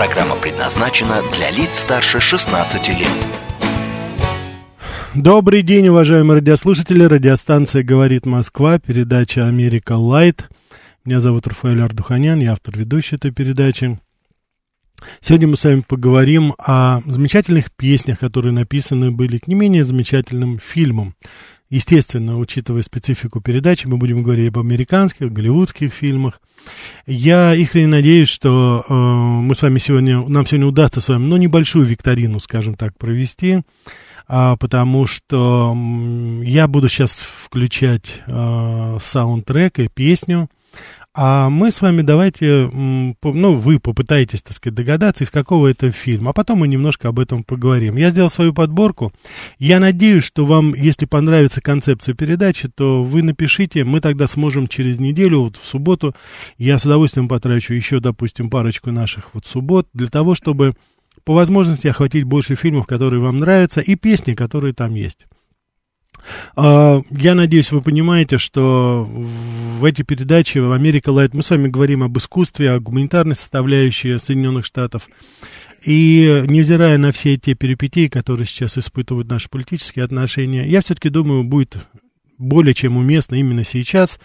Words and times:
Программа 0.00 0.34
предназначена 0.34 1.20
для 1.36 1.50
лиц 1.50 1.80
старше 1.80 2.20
16 2.20 2.88
лет. 2.88 3.06
Добрый 5.14 5.60
день, 5.60 5.88
уважаемые 5.88 6.38
радиослушатели. 6.38 7.02
Радиостанция 7.02 7.82
«Говорит 7.82 8.24
Москва», 8.24 8.78
передача 8.78 9.46
«Америка 9.46 9.98
Light». 9.98 10.48
Меня 11.04 11.20
зовут 11.20 11.46
Рафаэль 11.46 11.82
Ардуханян, 11.82 12.40
я 12.40 12.52
автор 12.52 12.78
ведущей 12.78 13.16
этой 13.16 13.30
передачи. 13.30 14.00
Сегодня 15.20 15.48
мы 15.48 15.58
с 15.58 15.64
вами 15.64 15.84
поговорим 15.86 16.54
о 16.56 17.02
замечательных 17.04 17.70
песнях, 17.70 18.20
которые 18.20 18.54
написаны 18.54 19.10
были 19.10 19.36
к 19.36 19.48
не 19.48 19.54
менее 19.54 19.84
замечательным 19.84 20.58
фильмам. 20.60 21.14
Естественно, 21.70 22.36
учитывая 22.36 22.82
специфику 22.82 23.40
передачи, 23.40 23.86
мы 23.86 23.96
будем 23.96 24.24
говорить 24.24 24.48
об 24.48 24.58
американских, 24.58 25.32
голливудских 25.32 25.94
фильмах. 25.94 26.40
Я 27.06 27.54
искренне 27.54 27.86
надеюсь, 27.86 28.28
что 28.28 28.84
э, 28.88 28.92
мы 28.92 29.54
с 29.54 29.62
вами 29.62 29.78
сегодня, 29.78 30.20
нам 30.28 30.44
сегодня 30.44 30.66
удастся 30.66 31.00
с 31.00 31.08
вами, 31.08 31.26
ну, 31.26 31.36
небольшую 31.36 31.86
викторину, 31.86 32.40
скажем 32.40 32.74
так, 32.74 32.98
провести, 32.98 33.60
э, 34.28 34.56
потому 34.58 35.06
что 35.06 35.72
э, 35.76 36.44
я 36.44 36.66
буду 36.66 36.88
сейчас 36.88 37.16
включать 37.16 38.20
э, 38.26 38.98
саундтрек 39.00 39.78
и 39.78 39.86
песню, 39.86 40.48
а 41.12 41.50
мы 41.50 41.72
с 41.72 41.82
вами 41.82 42.02
давайте, 42.02 42.70
ну, 42.72 43.54
вы 43.54 43.80
попытаетесь, 43.80 44.42
так 44.42 44.54
сказать, 44.54 44.76
догадаться, 44.76 45.24
из 45.24 45.30
какого 45.30 45.66
это 45.66 45.90
фильма, 45.90 46.30
а 46.30 46.32
потом 46.32 46.60
мы 46.60 46.68
немножко 46.68 47.08
об 47.08 47.18
этом 47.18 47.42
поговорим. 47.42 47.96
Я 47.96 48.10
сделал 48.10 48.30
свою 48.30 48.54
подборку. 48.54 49.12
Я 49.58 49.80
надеюсь, 49.80 50.22
что 50.22 50.46
вам, 50.46 50.72
если 50.74 51.06
понравится 51.06 51.60
концепция 51.60 52.14
передачи, 52.14 52.68
то 52.68 53.02
вы 53.02 53.22
напишите, 53.22 53.82
мы 53.82 54.00
тогда 54.00 54.28
сможем 54.28 54.68
через 54.68 55.00
неделю, 55.00 55.40
вот 55.40 55.56
в 55.56 55.66
субботу, 55.66 56.14
я 56.58 56.78
с 56.78 56.84
удовольствием 56.84 57.28
потрачу 57.28 57.74
еще, 57.74 57.98
допустим, 57.98 58.48
парочку 58.48 58.92
наших 58.92 59.34
вот 59.34 59.46
суббот 59.46 59.88
для 59.92 60.08
того, 60.08 60.36
чтобы 60.36 60.74
по 61.24 61.34
возможности 61.34 61.88
охватить 61.88 62.24
больше 62.24 62.54
фильмов, 62.54 62.86
которые 62.86 63.20
вам 63.20 63.38
нравятся, 63.38 63.80
и 63.80 63.96
песни, 63.96 64.34
которые 64.34 64.74
там 64.74 64.94
есть. 64.94 65.26
А, 66.56 67.00
я 67.10 67.34
надеюсь, 67.34 67.72
вы 67.72 67.82
понимаете, 67.82 68.38
что 68.38 69.08
в 69.08 69.84
эти 69.84 70.02
передачи 70.02 70.58
в 70.58 70.72
Америка 70.72 71.10
Лайт 71.10 71.34
мы 71.34 71.42
с 71.42 71.50
вами 71.50 71.68
говорим 71.68 72.02
об 72.02 72.16
искусстве, 72.18 72.72
о 72.72 72.80
гуманитарной 72.80 73.36
составляющей 73.36 74.18
Соединенных 74.18 74.64
Штатов. 74.64 75.08
И 75.84 76.44
невзирая 76.46 76.98
на 76.98 77.10
все 77.10 77.36
те 77.36 77.54
перипетии, 77.54 78.08
которые 78.08 78.46
сейчас 78.46 78.76
испытывают 78.76 79.28
наши 79.28 79.48
политические 79.48 80.04
отношения, 80.04 80.66
я 80.68 80.82
все-таки 80.82 81.08
думаю, 81.08 81.44
будет 81.44 81.86
более 82.36 82.74
чем 82.74 82.96
уместно 82.96 83.36
именно 83.36 83.64
сейчас 83.64 84.20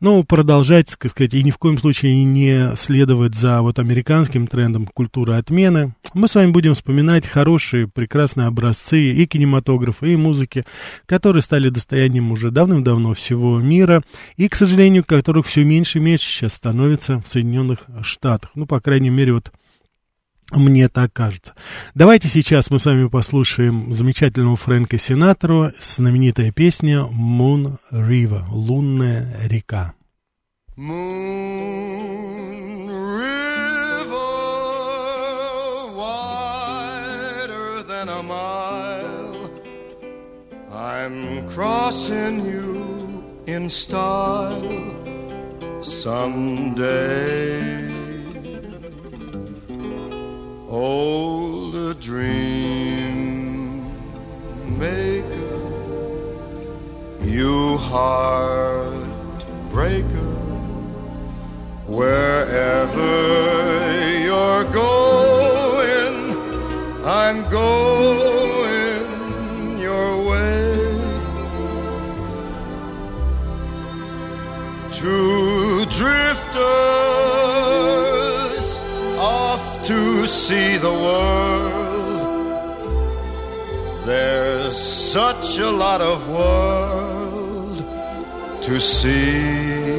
ну, 0.00 0.24
продолжать, 0.24 0.96
так 0.98 1.10
сказать, 1.10 1.34
и 1.34 1.42
ни 1.42 1.50
в 1.50 1.58
коем 1.58 1.78
случае 1.78 2.24
не 2.24 2.74
следовать 2.76 3.34
за 3.34 3.60
вот 3.62 3.78
американским 3.78 4.46
трендом 4.46 4.86
культуры 4.86 5.34
отмены. 5.34 5.94
Мы 6.14 6.26
с 6.26 6.34
вами 6.34 6.50
будем 6.50 6.74
вспоминать 6.74 7.26
хорошие, 7.26 7.86
прекрасные 7.86 8.46
образцы 8.46 9.12
и 9.12 9.26
кинематографа, 9.26 10.06
и 10.06 10.16
музыки, 10.16 10.64
которые 11.06 11.42
стали 11.42 11.68
достоянием 11.68 12.32
уже 12.32 12.50
давным-давно 12.50 13.14
всего 13.14 13.58
мира, 13.60 14.02
и, 14.36 14.48
к 14.48 14.56
сожалению, 14.56 15.04
которых 15.04 15.46
все 15.46 15.64
меньше 15.64 15.98
и 15.98 16.02
меньше 16.02 16.26
сейчас 16.26 16.54
становится 16.54 17.20
в 17.20 17.28
Соединенных 17.28 17.80
Штатах. 18.02 18.50
Ну, 18.54 18.66
по 18.66 18.80
крайней 18.80 19.10
мере, 19.10 19.34
вот 19.34 19.52
мне 20.56 20.88
так 20.88 21.12
кажется. 21.12 21.54
Давайте 21.94 22.28
сейчас 22.28 22.70
мы 22.70 22.78
с 22.78 22.86
вами 22.86 23.08
послушаем 23.08 23.92
замечательного 23.92 24.56
Фрэнка 24.56 24.98
Синатору, 24.98 25.72
знаменитая 25.78 26.52
песня 26.52 27.00
«Moon 27.00 27.78
River»— 27.92 28.44
«Лунная 28.50 29.36
река». 29.44 29.92
Moon 30.76 32.88
River, 32.88 34.10
wider 35.94 37.82
than 37.82 38.08
a 38.08 38.22
mile, 38.22 39.50
I'm 40.72 41.46
crossing 41.48 42.46
you 42.46 43.22
in 43.46 43.68
style 43.68 44.96
someday. 45.82 47.99
Old 50.70 51.98
dream 51.98 53.82
maker, 54.78 55.58
you 57.24 57.76
heartbreaker, 57.78 58.94
wherever 61.86 63.02
you're 64.22 64.64
going, 64.72 66.36
I'm 67.04 67.50
going 67.50 68.49
such 85.12 85.58
a 85.58 85.68
lot 85.68 86.00
of 86.00 86.28
world 86.28 87.78
to 88.62 88.78
see. 88.78 89.98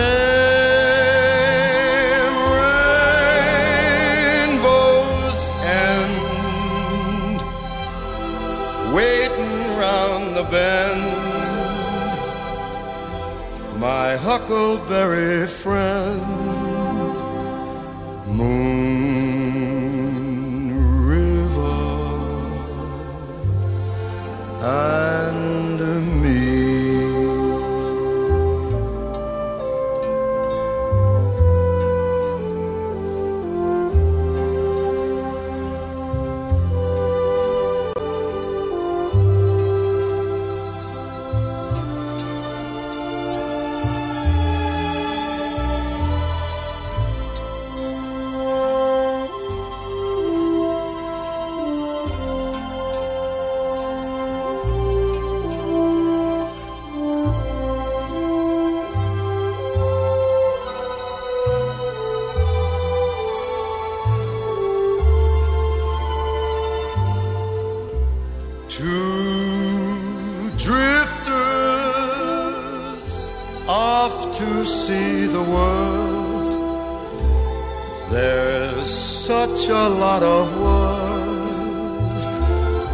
Rainbow's 4.44 5.42
end, 5.88 7.40
waiting 8.94 9.78
round 9.78 10.36
the 10.36 10.44
bend. 10.50 11.13
My 14.14 14.20
huckleberry 14.20 15.48
friend, 15.48 16.22
Moon 18.28 18.93
such 79.56 79.68
a 79.68 79.88
lot 79.88 80.22
of 80.22 80.56
world 80.58 82.04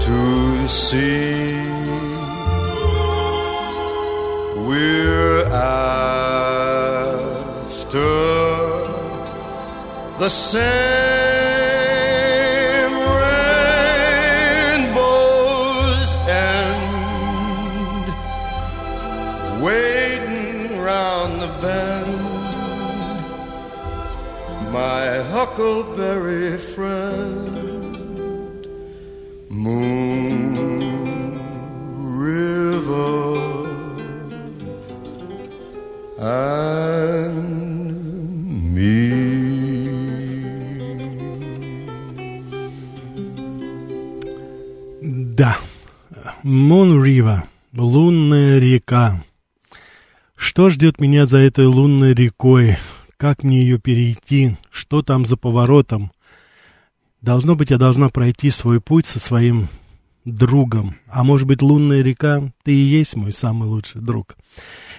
to 0.01 0.69
see. 0.69 1.55
We're 4.67 5.45
after 5.47 6.41
the 10.19 10.29
same. 10.29 10.90
Huckleberry 25.61 26.57
friend, 26.57 27.87
Moon 29.51 30.57
River, 32.19 33.69
and 36.19 37.35
me. 38.75 39.11
Да, 45.03 45.59
Moon 46.43 47.03
River, 47.03 47.43
лунная 47.75 48.59
река. 48.59 49.23
Что 50.37 50.71
ждет 50.71 51.01
меня 51.01 51.27
за 51.27 51.39
этой 51.39 51.67
лунной 51.67 52.15
рекой? 52.15 52.79
Как 53.19 53.45
мне 53.45 53.61
ее 53.61 53.79
перейти? 53.79 54.57
Что 54.91 55.03
там 55.03 55.25
за 55.25 55.37
поворотом? 55.37 56.11
Должно 57.21 57.55
быть, 57.55 57.71
я 57.71 57.79
должна 57.79 58.09
пройти 58.09 58.51
свой 58.51 58.81
путь 58.81 59.07
со 59.07 59.21
своим 59.21 59.69
другом. 60.25 60.97
А 61.07 61.23
может 61.23 61.47
быть, 61.47 61.63
лунная 61.63 62.03
река, 62.03 62.51
ты 62.65 62.73
и 62.73 62.99
есть 62.99 63.15
мой 63.15 63.33
самый 63.33 63.69
лучший 63.69 64.01
друг. 64.01 64.37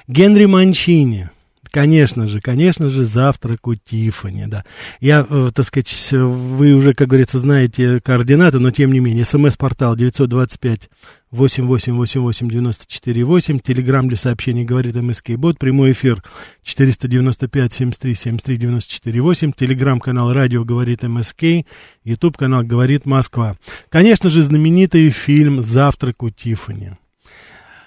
Генри 0.08 0.46
Манчини. 0.46 1.30
Конечно 1.72 2.28
же, 2.28 2.42
конечно 2.42 2.90
же, 2.90 3.06
завтрак 3.06 3.66
у 3.66 3.76
Тиффани, 3.76 4.48
да. 4.48 4.66
Я, 5.00 5.26
э, 5.30 5.52
так 5.56 5.66
сказать, 5.66 6.12
вы 6.12 6.74
уже, 6.74 6.94
как 6.94 7.08
говорится, 7.08 7.40
знаете 7.40 8.02
координаты, 8.02 8.60
но 8.60 8.72
тем 8.72 8.92
не 8.92 9.00
менее, 9.00 9.24
смс-портал 9.24 9.96
925 9.96 10.90
8888-94-8, 11.32 13.62
телеграмм 13.62 14.10
для 14.10 14.18
сообщений 14.18 14.66
говорит 14.66 14.98
МСК 14.98 15.38
Бот, 15.38 15.58
прямой 15.58 15.94
эфир 15.94 16.22
495-73-73-94-8, 16.66 19.54
телеграмм-канал 19.58 20.34
радио 20.34 20.66
говорит 20.66 21.04
МСК, 21.04 21.64
ютуб 22.04 22.36
канал 22.36 22.64
говорит 22.64 23.06
Москва. 23.06 23.56
Конечно 23.88 24.30
же, 24.30 24.42
знаменитый 24.42 25.10
фильм 25.10 25.62
«Завтрак 25.62 26.22
у 26.22 26.30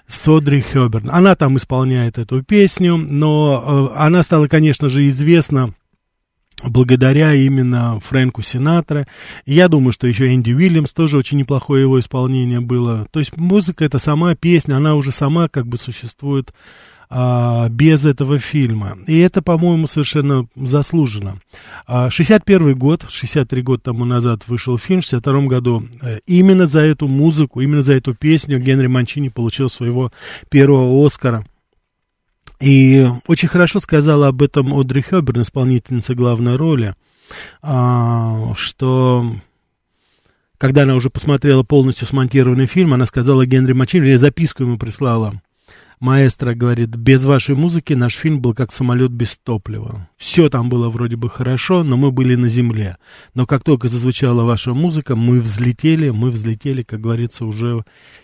Тиффани». 0.07 0.23
Содри 0.23 0.61
Хёберн. 0.61 1.09
Она 1.11 1.35
там 1.35 1.57
исполняет 1.57 2.17
эту 2.17 2.43
песню, 2.43 2.97
но 2.97 3.91
э, 3.95 3.97
она 3.97 4.23
стала, 4.23 4.47
конечно 4.47 4.89
же, 4.89 5.07
известна 5.07 5.73
благодаря 6.63 7.33
именно 7.33 7.99
Фрэнку 7.99 8.41
Синатра. 8.41 9.07
я 9.45 9.67
думаю, 9.67 9.91
что 9.91 10.07
еще 10.07 10.33
Энди 10.33 10.51
Уильямс 10.51 10.93
тоже 10.93 11.17
очень 11.17 11.37
неплохое 11.37 11.83
его 11.83 11.99
исполнение 11.99 12.61
было. 12.61 13.07
То 13.11 13.19
есть 13.19 13.35
музыка 13.37 13.83
это 13.85 13.99
сама 13.99 14.35
песня, 14.35 14.77
она 14.77 14.95
уже 14.95 15.11
сама 15.11 15.49
как 15.49 15.67
бы 15.67 15.77
существует 15.77 16.53
а, 17.09 17.69
без 17.69 18.05
этого 18.05 18.39
фильма. 18.39 18.97
И 19.07 19.19
это, 19.19 19.41
по-моему, 19.41 19.87
совершенно 19.87 20.47
заслуженно. 20.55 21.39
А, 21.87 22.09
61 22.09 22.75
год, 22.75 23.05
63 23.09 23.61
года 23.61 23.83
тому 23.83 24.05
назад 24.05 24.47
вышел 24.47 24.77
фильм, 24.77 25.01
в 25.01 25.05
62 25.05 25.41
году 25.47 25.83
э, 26.01 26.19
именно 26.25 26.67
за 26.67 26.81
эту 26.81 27.07
музыку, 27.07 27.61
именно 27.61 27.81
за 27.81 27.93
эту 27.93 28.13
песню 28.13 28.59
Генри 28.59 28.87
Манчини 28.87 29.29
получил 29.29 29.69
своего 29.69 30.11
первого 30.49 31.05
Оскара. 31.05 31.45
И 32.59 33.05
очень 33.27 33.49
хорошо 33.49 33.79
сказала 33.79 34.27
об 34.27 34.41
этом 34.41 34.77
Одри 34.77 35.01
Хёберн, 35.01 35.41
исполнительница 35.41 36.15
главной 36.15 36.55
роли, 36.55 36.95
а, 37.61 38.53
что 38.55 39.25
когда 40.57 40.83
она 40.83 40.95
уже 40.95 41.09
посмотрела 41.09 41.63
полностью 41.63 42.07
смонтированный 42.07 42.65
фильм, 42.65 42.93
она 42.93 43.05
сказала 43.05 43.45
Генри 43.45 43.73
Манчини, 43.73 44.07
я 44.07 44.17
записку 44.17 44.63
ему 44.63 44.77
прислала, 44.77 45.41
Маэстро 45.99 46.53
говорит, 46.53 46.89
без 46.89 47.23
вашей 47.23 47.55
музыки 47.55 47.93
наш 47.93 48.15
фильм 48.15 48.41
был 48.41 48.53
как 48.53 48.71
самолет 48.71 49.11
без 49.11 49.37
топлива. 49.37 50.09
Все 50.17 50.49
там 50.49 50.69
было 50.69 50.89
вроде 50.89 51.15
бы 51.15 51.29
хорошо, 51.29 51.83
но 51.83 51.97
мы 51.97 52.11
были 52.11 52.35
на 52.35 52.47
земле. 52.47 52.97
Но 53.33 53.45
как 53.45 53.63
только 53.63 53.87
зазвучала 53.87 54.43
ваша 54.43 54.73
музыка, 54.73 55.15
мы 55.15 55.39
взлетели, 55.39 56.09
мы 56.09 56.31
взлетели, 56.31 56.83
как 56.83 57.01
говорится, 57.01 57.45
уже 57.45 57.83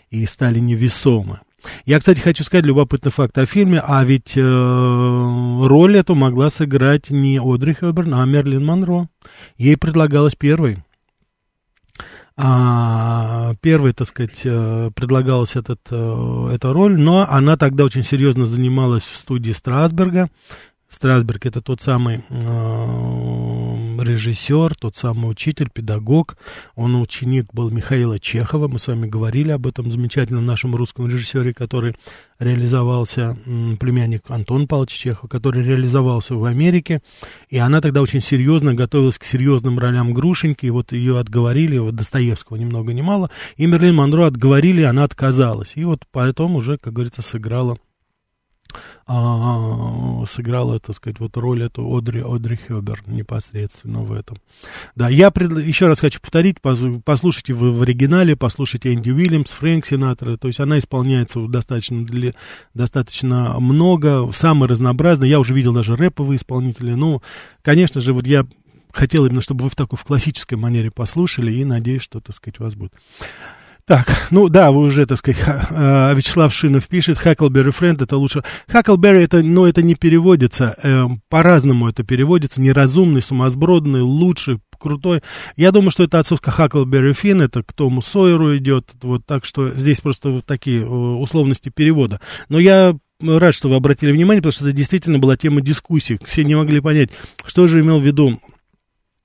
и 0.10 0.26
стали 0.26 0.60
невесомы. 0.60 1.40
Я, 1.86 2.00
кстати, 2.00 2.20
хочу 2.20 2.44
сказать 2.44 2.66
любопытный 2.66 3.12
факт 3.12 3.38
о 3.38 3.46
фильме, 3.46 3.82
а 3.86 4.04
ведь 4.04 4.34
э, 4.36 4.42
роль 4.42 5.98
эту 5.98 6.16
могла 6.16 6.50
сыграть 6.50 7.12
не 7.12 7.40
Одри 7.40 7.74
Хёберн, 7.74 8.16
а 8.16 8.26
Мерлин 8.26 8.66
Монро. 8.66 9.08
Ей 9.58 9.78
предлагалось 9.78 10.36
первой. 10.36 10.84
А, 12.38 13.54
первой, 13.62 13.94
так 13.94 14.08
сказать, 14.08 14.42
э, 14.46 14.90
предлагалась 14.96 15.56
этот, 15.56 15.82
э, 15.92 16.50
эта 16.54 16.74
роль, 16.74 17.00
но 17.00 17.28
она 17.30 17.58
тогда 17.58 17.84
очень 17.84 18.04
серьезно 18.04 18.46
занималась 18.46 19.04
в 19.04 19.18
студии 19.18 19.52
Страсберга, 19.52 20.30
Страсберг 20.92 21.46
это 21.46 21.62
тот 21.62 21.82
самый 21.82 22.24
э, 22.30 23.51
режиссер, 24.02 24.76
тот 24.76 24.96
самый 24.96 25.32
учитель, 25.32 25.70
педагог. 25.74 26.38
Он 26.76 27.02
ученик 27.02 27.54
был 27.54 27.70
Михаила 27.70 28.20
Чехова. 28.20 28.68
Мы 28.68 28.80
с 28.80 28.88
вами 28.88 29.08
говорили 29.08 29.52
об 29.52 29.68
этом 29.68 29.90
замечательном 29.90 30.46
нашем 30.46 30.76
русском 30.76 31.08
режиссере, 31.08 31.54
который 31.54 31.96
реализовался, 32.40 33.38
племянник 33.80 34.24
Антон 34.30 34.68
Павлович 34.68 34.92
Чехов, 34.92 35.30
который 35.30 35.64
реализовался 35.64 36.36
в 36.36 36.46
Америке. 36.46 37.02
И 37.50 37.58
она 37.58 37.82
тогда 37.82 38.02
очень 38.02 38.22
серьезно 38.22 38.74
готовилась 38.74 39.18
к 39.18 39.24
серьезным 39.24 39.78
ролям 39.80 40.14
Грушеньки. 40.14 40.66
И 40.66 40.72
вот 40.72 40.92
ее 40.92 41.20
отговорили, 41.20 41.78
вот 41.78 41.96
Достоевского 41.96 42.58
ни 42.58 42.66
много 42.66 42.94
ни 42.94 43.02
мало. 43.02 43.30
И 43.58 43.66
Мерлин 43.66 43.96
Монро 43.96 44.26
отговорили, 44.26 44.82
она 44.82 45.04
отказалась. 45.04 45.74
И 45.76 45.86
вот 45.86 46.04
поэтому 46.12 46.58
уже, 46.58 46.78
как 46.78 46.94
говорится, 46.94 47.22
сыграла 47.22 47.78
а, 49.08 50.26
сыграла, 50.28 50.80
так 50.80 50.96
сказать, 50.96 51.20
вот 51.20 51.38
роль 51.38 51.64
эту 51.64 51.96
Одри, 51.96 52.24
Одри 52.26 52.58
Хёбер 52.58 53.04
непосредственно 53.08 54.02
в 54.02 54.14
этом. 54.14 54.38
Да, 54.96 55.10
я 55.10 55.32
пред... 55.32 55.58
еще 55.66 55.88
раз 55.88 56.00
хочу 56.00 56.20
повторить, 56.20 56.58
послушайте 56.62 57.54
в, 57.54 57.78
в 57.78 57.82
оригинале, 57.82 58.36
послушайте 58.36 58.94
Энди 58.94 59.10
Уильямс, 59.10 59.52
Фрэнк 59.52 59.86
Синатра, 59.86 60.38
то 60.38 60.48
есть 60.48 60.60
она 60.60 60.80
исполняется 60.80 61.40
достаточно, 61.48 62.06
для, 62.06 62.34
достаточно 62.74 63.60
много, 63.60 64.30
самые 64.32 64.70
разнообразные, 64.70 65.30
я 65.30 65.40
уже 65.40 65.54
видел 65.54 65.74
даже 65.74 65.96
рэповые 65.96 66.38
исполнители, 66.38 66.94
ну, 66.94 67.22
конечно 67.62 68.02
же, 68.02 68.14
вот 68.14 68.28
я 68.28 68.46
хотел 68.94 69.26
именно, 69.26 69.42
чтобы 69.42 69.64
вы 69.64 69.70
в 69.70 69.76
такой 69.76 69.98
в 69.98 70.04
классической 70.04 70.56
манере 70.56 70.92
послушали, 70.92 71.52
и 71.52 71.66
надеюсь, 71.66 72.02
что, 72.02 72.20
так 72.20 72.36
сказать, 72.36 72.60
у 72.60 72.64
вас 72.64 72.76
будет. 72.76 72.94
Так, 73.86 74.28
ну 74.32 74.48
да, 74.48 74.72
вы 74.72 74.82
уже, 74.82 75.06
так 75.06 75.18
сказать, 75.18 75.42
э, 75.48 76.14
Вячеслав 76.16 76.54
Шинов 76.54 76.88
пишет, 76.88 77.18
Хаклберри 77.18 77.72
Френд 77.72 78.02
это 78.02 78.18
лучше. 78.18 78.44
Хаклберри 78.68 79.24
это, 79.24 79.42
но 79.42 79.68
это 79.68 79.82
не 79.82 79.96
переводится, 79.96 80.76
э, 80.82 81.06
по-разному 81.30 81.90
это 81.90 82.04
переводится, 82.04 82.62
неразумный, 82.62 83.22
сумасбродный, 83.22 84.02
лучший, 84.02 84.60
крутой. 84.82 85.22
Я 85.56 85.72
думаю, 85.72 85.92
что 85.92 86.04
это 86.04 86.20
отсылка 86.20 86.52
Хаклберри 86.52 87.14
Финн, 87.14 87.42
это 87.42 87.64
к 87.64 87.72
Тому 87.74 88.02
Сойеру 88.02 88.58
идет, 88.58 88.90
вот 89.02 89.26
так 89.26 89.46
что 89.46 89.70
здесь 89.72 90.02
просто 90.02 90.30
вот 90.30 90.46
такие 90.46 90.82
э, 90.82 90.86
условности 90.86 91.70
перевода. 91.70 92.20
Но 92.50 92.60
я 92.60 92.96
рад, 93.22 93.54
что 93.54 93.70
вы 93.70 93.76
обратили 93.76 94.12
внимание, 94.12 94.42
потому 94.42 94.52
что 94.52 94.66
это 94.66 94.76
действительно 94.76 95.20
была 95.20 95.38
тема 95.38 95.62
дискуссии. 95.62 96.20
Все 96.26 96.44
не 96.44 96.56
могли 96.56 96.82
понять, 96.82 97.10
что 97.46 97.68
же 97.68 97.82
имел 97.82 98.00
в 98.00 98.06
виду 98.06 98.40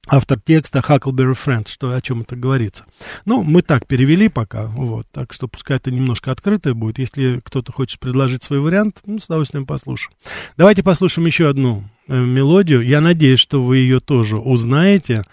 автор 0.07 0.41
текста 0.41 0.81
Huckleberry 0.81 1.35
Friend, 1.35 1.69
что 1.69 1.93
о 1.93 2.01
чем 2.01 2.23
это 2.23 2.37
говорится. 2.37 2.85
Ну, 3.25 3.43
мы 3.43 3.63
так 3.63 3.87
перевели 3.87 4.29
пока, 4.29 4.67
вот, 4.67 5.07
так 5.13 5.33
что 5.33 5.49
пускай 5.49 5.77
это 5.77 5.91
немножко 5.91 6.31
открытое 6.31 6.75
будет. 6.75 6.99
Если 6.99 7.41
кто-то 7.45 7.73
хочет 7.73 8.01
предложить 8.01 8.43
свой 8.43 8.61
вариант, 8.61 9.03
ну, 9.07 9.19
с 9.19 9.27
удовольствием 9.27 9.67
послушаем. 9.67 10.17
Давайте 10.57 10.83
послушаем 10.83 11.27
еще 11.27 11.49
одну 11.49 11.85
э, 12.09 12.19
мелодию. 12.19 12.83
Я 12.83 13.01
надеюсь, 13.01 13.41
что 13.41 13.63
вы 13.63 13.79
ее 13.79 14.01
тоже 14.01 14.39
узнаете. 14.39 15.25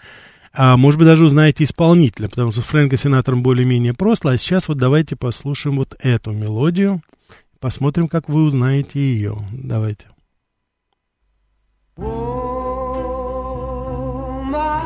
А 0.52 0.76
может 0.76 0.98
быть, 0.98 1.06
даже 1.06 1.24
узнаете 1.24 1.64
исполнителя, 1.64 2.28
потому 2.28 2.52
что 2.52 2.60
с 2.60 2.64
Фрэнко 2.66 2.96
Сенатором 2.96 3.42
более-менее 3.42 3.92
просто. 3.92 4.30
А 4.30 4.36
сейчас 4.36 4.68
вот 4.68 4.78
давайте 4.78 5.16
послушаем 5.16 5.76
вот 5.76 5.96
эту 5.98 6.30
мелодию. 6.30 7.02
Посмотрим, 7.58 8.08
как 8.08 8.28
вы 8.28 8.44
узнаете 8.44 9.00
ее. 9.00 9.38
Давайте. 9.50 10.06
my 14.54 14.83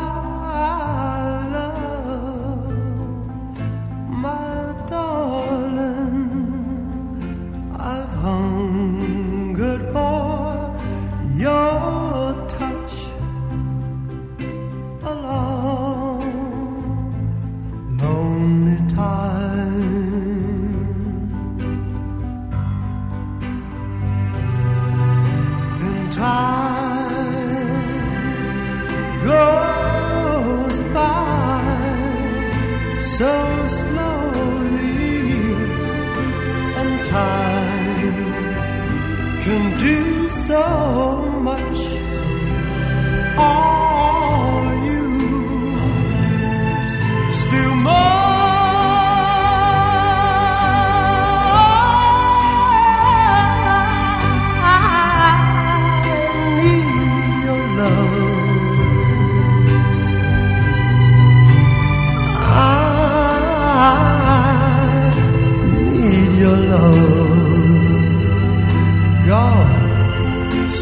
so 33.17 33.67
slowly, 33.67 35.31
and 36.81 37.05
time 37.05 38.25
can 39.45 39.79
do 39.81 40.29
so 40.29 40.63
much. 41.41 41.81
All 43.39 44.75
you 44.85 45.07
still 47.33 47.75
more. 47.77 48.18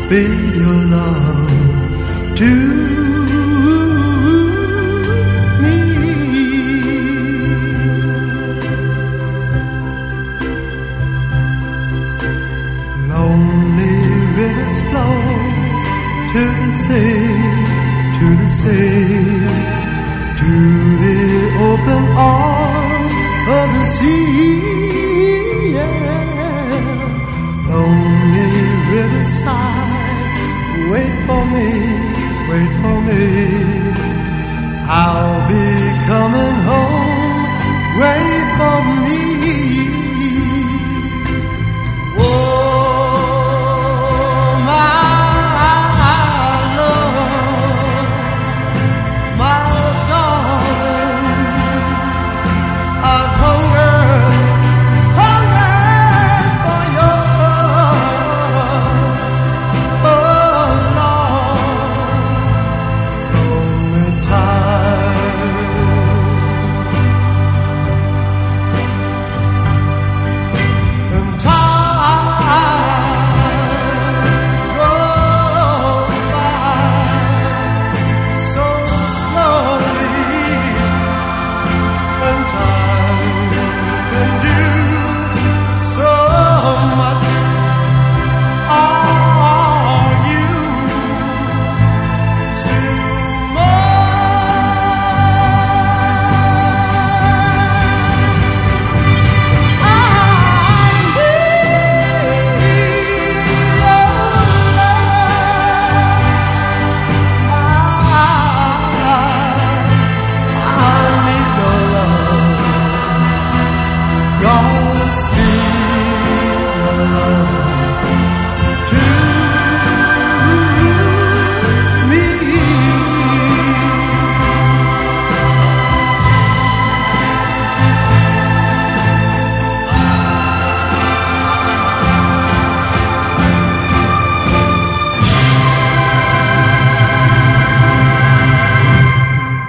God, 0.09 0.55
your 0.55 0.85
love 0.85 2.37
to 2.37 2.76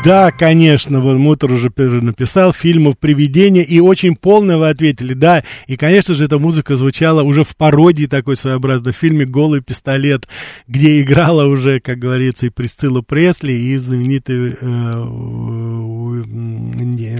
Да, 0.08 0.32
конечно, 0.32 1.02
вот 1.02 1.18
Мутер 1.18 1.52
уже 1.52 1.70
написал 1.78 2.54
фильмов 2.54 2.98
«Привидения», 2.98 3.62
и 3.62 3.82
очень 3.82 4.16
полно 4.16 4.58
вы 4.58 4.70
ответили, 4.70 5.14
да, 5.14 5.44
и, 5.68 5.76
конечно 5.76 6.16
же, 6.16 6.24
эта 6.24 6.40
музыка 6.40 6.78
звучала 6.78 7.24
уже 7.24 7.44
в 7.44 7.58
пародии 7.58 8.06
такой 8.06 8.38
своеобразной, 8.38 8.94
в 8.94 8.96
фильме 8.96 9.26
«Голый 9.26 9.60
пистолет», 9.60 10.26
где 10.66 11.02
играла 11.02 11.44
уже, 11.44 11.82
как 11.82 12.00
говорится, 12.00 12.46
и 12.46 12.50
Присцилла 12.50 13.02
Пресли, 13.02 13.52
и 13.52 13.76
знаменитый 13.76 14.56
э, 14.62 15.04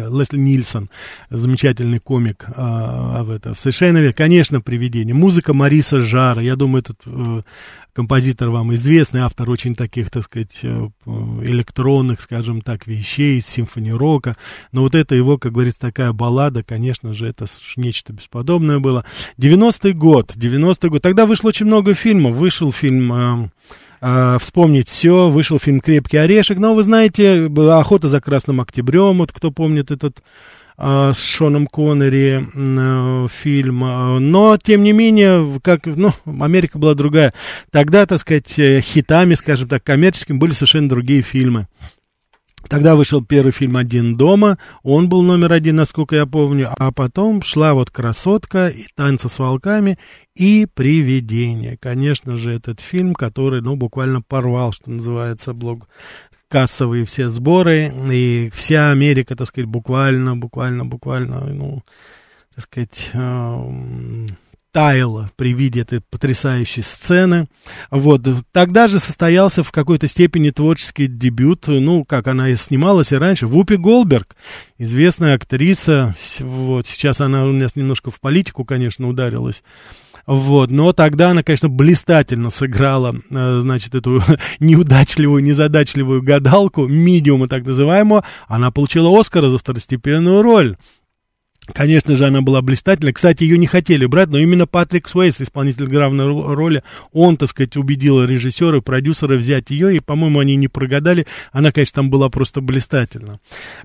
Лесли 0.10 0.38
Нильсон, 0.38 0.90
замечательный 1.30 2.00
комик 2.00 2.46
э, 2.48 2.52
об 2.56 3.30
этом. 3.30 3.56
Совершенно 3.56 3.98
верно, 3.98 4.14
конечно, 4.14 4.62
«Привидение». 4.62 5.16
Музыка 5.16 5.54
Мариса 5.54 6.00
Жара, 6.00 6.42
я 6.42 6.56
думаю, 6.56 6.82
этот 6.82 7.00
э, 7.06 7.42
композитор 7.98 8.50
вам 8.50 8.76
известный, 8.76 9.22
автор 9.22 9.50
очень 9.50 9.74
таких, 9.74 10.12
так 10.12 10.24
сказать, 10.24 10.60
э, 10.62 10.90
электронных, 11.06 12.22
скажем 12.22 12.62
так, 12.62 12.86
вещей, 12.86 13.42
симфони 13.42 13.92
рока. 13.92 14.36
Но 14.72 14.82
вот 14.82 14.94
это 14.94 15.16
его, 15.16 15.40
как 15.40 15.54
говорится, 15.54 15.82
такая 15.82 16.14
баллада, 16.14 16.64
конечно 16.64 17.16
же, 17.16 17.28
это 17.28 17.48
нечто 17.76 18.14
бесподобное 18.14 18.78
было. 18.78 19.04
90-й 19.40 19.94
год, 19.94 20.36
90-й 20.36 20.90
год. 20.90 21.02
Тогда 21.02 21.26
вышло 21.26 21.50
очень 21.50 21.66
много 21.66 21.96
фильмов. 21.96 22.36
Вышел 22.36 22.72
фильм... 22.72 23.14
Э, 23.14 23.50
Uh, 24.00 24.38
вспомнить 24.40 24.88
все, 24.88 25.28
вышел 25.28 25.58
фильм 25.58 25.80
«Крепкий 25.80 26.18
орешек», 26.18 26.60
но 26.60 26.76
вы 26.76 26.84
знаете, 26.84 27.50
«Охота 27.72 28.10
за 28.10 28.22
красным 28.22 28.62
октябрем», 28.62 29.18
вот 29.18 29.32
кто 29.32 29.50
помнит 29.50 29.90
этот 29.90 30.22
uh, 30.78 31.14
с 31.14 31.20
Шоном 31.20 31.66
Коннери 31.66 32.48
uh, 32.56 33.28
фильм, 33.28 33.80
но, 34.32 34.56
тем 34.62 34.84
не 34.84 34.92
менее, 34.92 35.60
как, 35.64 35.88
ну, 35.88 36.12
Америка 36.26 36.78
была 36.78 36.94
другая. 36.94 37.34
Тогда, 37.72 38.06
так 38.06 38.20
сказать, 38.20 38.54
хитами, 38.84 39.34
скажем 39.34 39.68
так, 39.68 39.84
коммерческими 39.84 40.38
были 40.38 40.52
совершенно 40.52 40.90
другие 40.90 41.24
фильмы. 41.24 41.68
Тогда 42.70 42.96
вышел 42.96 43.24
первый 43.24 43.52
фильм 43.52 43.78
«Один 43.78 44.18
дома», 44.18 44.58
он 44.84 45.10
был 45.10 45.24
номер 45.24 45.54
один, 45.54 45.78
насколько 45.78 46.16
я 46.16 46.26
помню, 46.26 46.70
а 46.78 46.92
потом 46.92 47.42
шла 47.42 47.74
вот 47.74 47.92
«Красотка», 47.92 48.68
и 48.68 48.88
«Танцы 48.96 49.30
с 49.30 49.40
волками» 49.40 49.98
и 50.36 50.68
«Привидение». 50.74 51.78
Конечно 51.78 52.38
же, 52.38 52.54
этот 52.54 52.80
фильм, 52.80 53.14
который, 53.14 53.62
ну, 53.62 53.76
буквально 53.76 54.22
порвал, 54.22 54.74
что 54.74 54.92
называется, 54.92 55.54
блог 55.54 55.88
кассовые 56.50 57.06
все 57.06 57.30
сборы, 57.30 57.92
и 58.12 58.50
вся 58.54 58.92
Америка, 58.92 59.36
так 59.36 59.48
сказать, 59.48 59.70
буквально, 59.70 60.36
буквально, 60.36 60.86
буквально, 60.86 61.46
ну, 61.54 61.84
так 62.56 62.64
сказать, 62.64 63.12
таяла 64.72 65.32
при 65.36 65.54
виде 65.54 65.82
этой 65.82 66.02
потрясающей 66.02 66.84
сцены. 66.84 67.48
Вот. 67.90 68.28
Тогда 68.52 68.88
же 68.88 69.00
состоялся 69.00 69.64
в 69.64 69.72
какой-то 69.72 70.08
степени 70.08 70.50
творческий 70.50 71.08
дебют, 71.08 71.68
ну, 71.68 72.06
как 72.06 72.28
она 72.28 72.50
и 72.50 72.56
снималась 72.56 73.12
и 73.12 73.16
раньше, 73.16 73.48
Вупи 73.48 73.78
Голберг, 73.78 74.36
известная 74.78 75.36
актриса, 75.36 76.16
вот, 76.40 76.86
сейчас 76.86 77.22
она 77.22 77.46
у 77.46 77.52
нас 77.52 77.76
немножко 77.76 78.12
в 78.12 78.20
политику, 78.20 78.66
конечно, 78.66 79.08
ударилась, 79.08 79.64
вот, 80.28 80.72
но 80.72 80.92
тогда 80.92 81.32
она, 81.32 81.42
конечно, 81.42 81.70
блистательно 81.70 82.50
сыграла, 82.50 83.16
значит, 83.30 83.96
эту 83.96 84.22
неудачливую, 84.60 85.42
незадачливую 85.42 86.22
гадалку, 86.22 86.86
медиума 86.86 87.48
так 87.48 87.66
называемую, 87.66 88.24
она 88.48 88.70
получила 88.70 89.18
Оскара 89.18 89.50
за 89.50 89.58
второстепенную 89.58 90.42
роль. 90.42 90.76
Конечно 91.74 92.16
же, 92.16 92.26
она 92.26 92.42
была 92.42 92.62
блистательна. 92.62 93.14
Кстати, 93.14 93.44
ее 93.44 93.58
не 93.58 93.68
хотели 93.68 94.06
брать, 94.06 94.30
но 94.30 94.40
именно 94.40 94.68
Патрик 94.68 95.10
Суэйс, 95.10 95.42
исполнитель 95.42 95.88
главной 95.88 96.26
роли, 96.26 96.84
он, 97.12 97.38
так 97.38 97.50
сказать, 97.50 97.76
убедил 97.76 98.24
режиссера 98.24 98.78
и 98.78 98.82
продюсера 98.82 99.36
взять 99.36 99.70
ее, 99.70 99.96
и, 99.96 100.00
по-моему, 100.00 100.40
они 100.40 100.56
не 100.56 100.68
прогадали. 100.68 101.28
Она, 101.52 101.72
конечно, 101.72 101.96
там 101.96 102.10
была 102.10 102.30
просто 102.30 102.62
блистательна. 102.62 103.40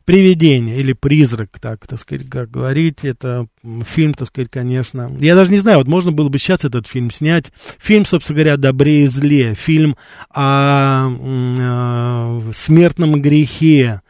«Привидение» 0.04 0.78
или 0.78 0.92
«Призрак», 0.92 1.58
так, 1.60 1.86
так 1.86 1.98
сказать, 1.98 2.28
как 2.28 2.50
говорить, 2.50 2.98
это 3.02 3.46
фильм, 3.84 4.14
так 4.14 4.28
сказать, 4.28 4.50
конечно. 4.50 5.12
Я 5.18 5.34
даже 5.34 5.50
не 5.50 5.58
знаю, 5.58 5.78
вот 5.78 5.88
можно 5.88 6.12
было 6.12 6.28
бы 6.28 6.38
сейчас 6.38 6.64
этот 6.64 6.86
фильм 6.86 7.10
снять. 7.10 7.46
Фильм, 7.78 8.04
собственно 8.04 8.36
говоря, 8.36 8.56
«Добрее 8.56 9.04
и 9.04 9.06
зле», 9.06 9.54
фильм 9.54 9.96
о, 10.30 11.08
о 11.08 12.40
смертном 12.52 13.20
грехе, 13.20 14.02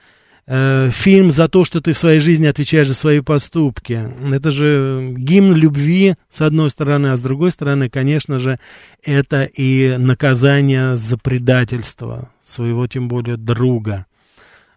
Э, 0.46 0.90
фильм 0.92 1.30
за 1.30 1.46
то, 1.49 1.64
что 1.64 1.80
ты 1.80 1.92
в 1.92 1.99
своей 1.99 2.18
жизни 2.18 2.46
отвечаешь 2.46 2.88
за 2.88 2.94
свои 2.94 3.20
поступки. 3.20 4.08
Это 4.32 4.50
же 4.50 5.14
гимн 5.16 5.54
любви, 5.54 6.16
с 6.30 6.40
одной 6.40 6.68
стороны, 6.70 7.08
а 7.08 7.16
с 7.16 7.20
другой 7.20 7.52
стороны, 7.52 7.88
конечно 7.88 8.40
же, 8.40 8.58
это 9.04 9.44
и 9.44 9.96
наказание 9.99 10.96
за 10.96 11.16
предательство 11.16 12.30
своего, 12.42 12.88
тем 12.88 13.06
более, 13.06 13.37
друга. 13.37 14.06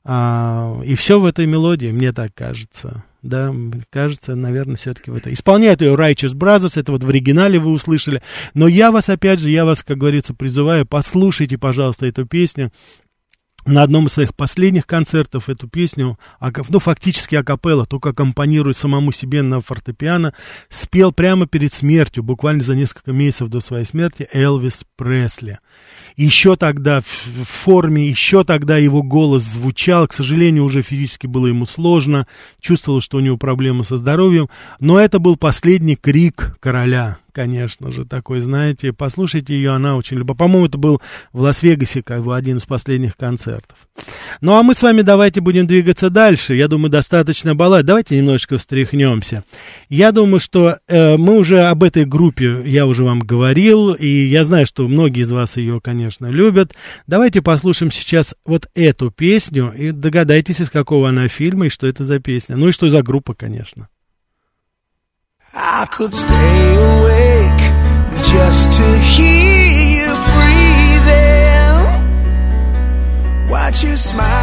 А, 0.03 0.79
и 0.85 0.93
все 0.93 1.19
в 1.19 1.25
этой 1.25 1.47
мелодии, 1.47 1.91
мне 1.91 2.13
так 2.13 2.31
кажется. 2.35 3.03
Да, 3.23 3.51
кажется, 3.89 4.35
наверное, 4.35 4.75
все-таки 4.75 5.09
в 5.09 5.15
это. 5.15 5.33
Исполняют 5.33 5.81
ее 5.81 5.95
Righteous 5.95 6.35
Brothers, 6.35 6.79
это 6.79 6.91
вот 6.91 7.03
в 7.03 7.09
оригинале 7.09 7.57
вы 7.57 7.71
услышали. 7.71 8.21
Но 8.53 8.67
я 8.67 8.91
вас, 8.91 9.09
опять 9.09 9.39
же, 9.39 9.49
я 9.49 9.65
вас, 9.65 9.81
как 9.81 9.97
говорится, 9.97 10.35
призываю, 10.35 10.85
послушайте, 10.85 11.57
пожалуйста, 11.57 12.05
эту 12.05 12.27
песню 12.27 12.71
на 13.65 13.83
одном 13.83 14.07
из 14.07 14.13
своих 14.13 14.35
последних 14.35 14.85
концертов 14.85 15.49
эту 15.49 15.67
песню, 15.67 16.19
ну, 16.69 16.79
фактически 16.79 17.35
акапелла, 17.35 17.85
только 17.85 18.09
аккомпанируя 18.09 18.73
самому 18.73 19.11
себе 19.11 19.41
на 19.41 19.61
фортепиано, 19.61 20.33
спел 20.69 21.11
прямо 21.11 21.47
перед 21.47 21.73
смертью, 21.73 22.23
буквально 22.23 22.63
за 22.63 22.75
несколько 22.75 23.11
месяцев 23.11 23.49
до 23.49 23.59
своей 23.59 23.85
смерти, 23.85 24.27
Элвис 24.31 24.83
Пресли. 24.95 25.59
Еще 26.17 26.55
тогда, 26.55 27.01
в 27.01 27.43
форме, 27.43 28.07
еще 28.07 28.43
тогда 28.43 28.77
его 28.77 29.03
голос 29.03 29.43
звучал, 29.43 30.07
к 30.07 30.13
сожалению, 30.13 30.63
уже 30.63 30.81
физически 30.81 31.27
было 31.27 31.47
ему 31.47 31.65
сложно, 31.65 32.25
чувствовал, 32.61 33.01
что 33.01 33.17
у 33.17 33.21
него 33.21 33.37
проблемы 33.37 33.83
со 33.83 33.97
здоровьем, 33.97 34.49
но 34.79 34.99
это 34.99 35.19
был 35.19 35.35
последний 35.35 35.95
крик 35.95 36.57
короля, 36.61 37.17
конечно 37.35 37.91
же, 37.91 38.05
такой, 38.05 38.39
знаете. 38.39 38.93
Послушайте 38.93 39.53
ее, 39.53 39.71
она 39.71 39.97
очень 39.97 40.17
любопытна. 40.17 40.45
По-моему, 40.45 40.65
это 40.67 40.77
был 40.77 41.01
в 41.33 41.41
Лас-Вегасе, 41.41 42.01
как 42.01 42.23
бы, 42.23 42.35
один 42.35 42.57
из 42.57 42.65
последних 42.65 43.17
концертов. 43.17 43.77
Ну, 44.39 44.53
а 44.55 44.63
мы 44.63 44.73
с 44.73 44.81
вами 44.81 45.01
давайте 45.01 45.41
будем 45.41 45.67
двигаться 45.67 46.09
дальше. 46.09 46.55
Я 46.55 46.67
думаю, 46.67 46.89
достаточно 46.89 47.53
баллад. 47.53 47.85
Давайте 47.85 48.17
немножечко 48.17 48.57
встряхнемся. 48.57 49.43
Я 49.89 50.13
думаю, 50.13 50.39
что 50.39 50.77
э, 50.87 51.17
мы 51.17 51.37
уже 51.37 51.61
об 51.65 51.83
этой 51.83 52.05
группе, 52.05 52.61
я 52.65 52.85
уже 52.85 53.03
вам 53.03 53.19
говорил, 53.19 53.93
и 53.93 54.07
я 54.07 54.45
знаю, 54.45 54.65
что 54.65 54.87
многие 54.87 55.23
из 55.23 55.31
вас 55.31 55.57
ее, 55.57 55.81
конечно, 55.81 56.04
любят. 56.19 56.75
Давайте 57.07 57.41
послушаем 57.41 57.91
сейчас 57.91 58.35
вот 58.45 58.67
эту 58.75 59.11
песню, 59.11 59.73
и 59.75 59.91
догадайтесь, 59.91 60.61
из 60.61 60.69
какого 60.69 61.09
она 61.09 61.27
фильма, 61.27 61.67
и 61.67 61.69
что 61.69 61.87
это 61.87 62.03
за 62.03 62.19
песня. 62.19 62.55
Ну 62.55 62.69
и 62.69 62.71
что 62.71 62.89
за 62.89 63.01
группа, 63.03 63.33
конечно. 63.33 63.87
I 65.53 65.85
could 65.85 66.13
stay 66.13 66.75
awake 66.75 67.63
just 68.23 68.71
to 68.73 68.83
hear 68.99 69.71
you 69.95 70.13
breathing. 70.33 70.75
Watch 73.49 73.83
you 73.83 73.95
smile 73.95 74.34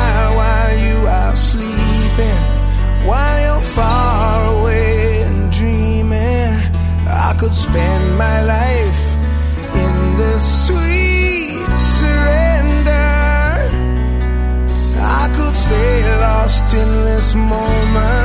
this 17.32 17.38
moment 17.38 18.21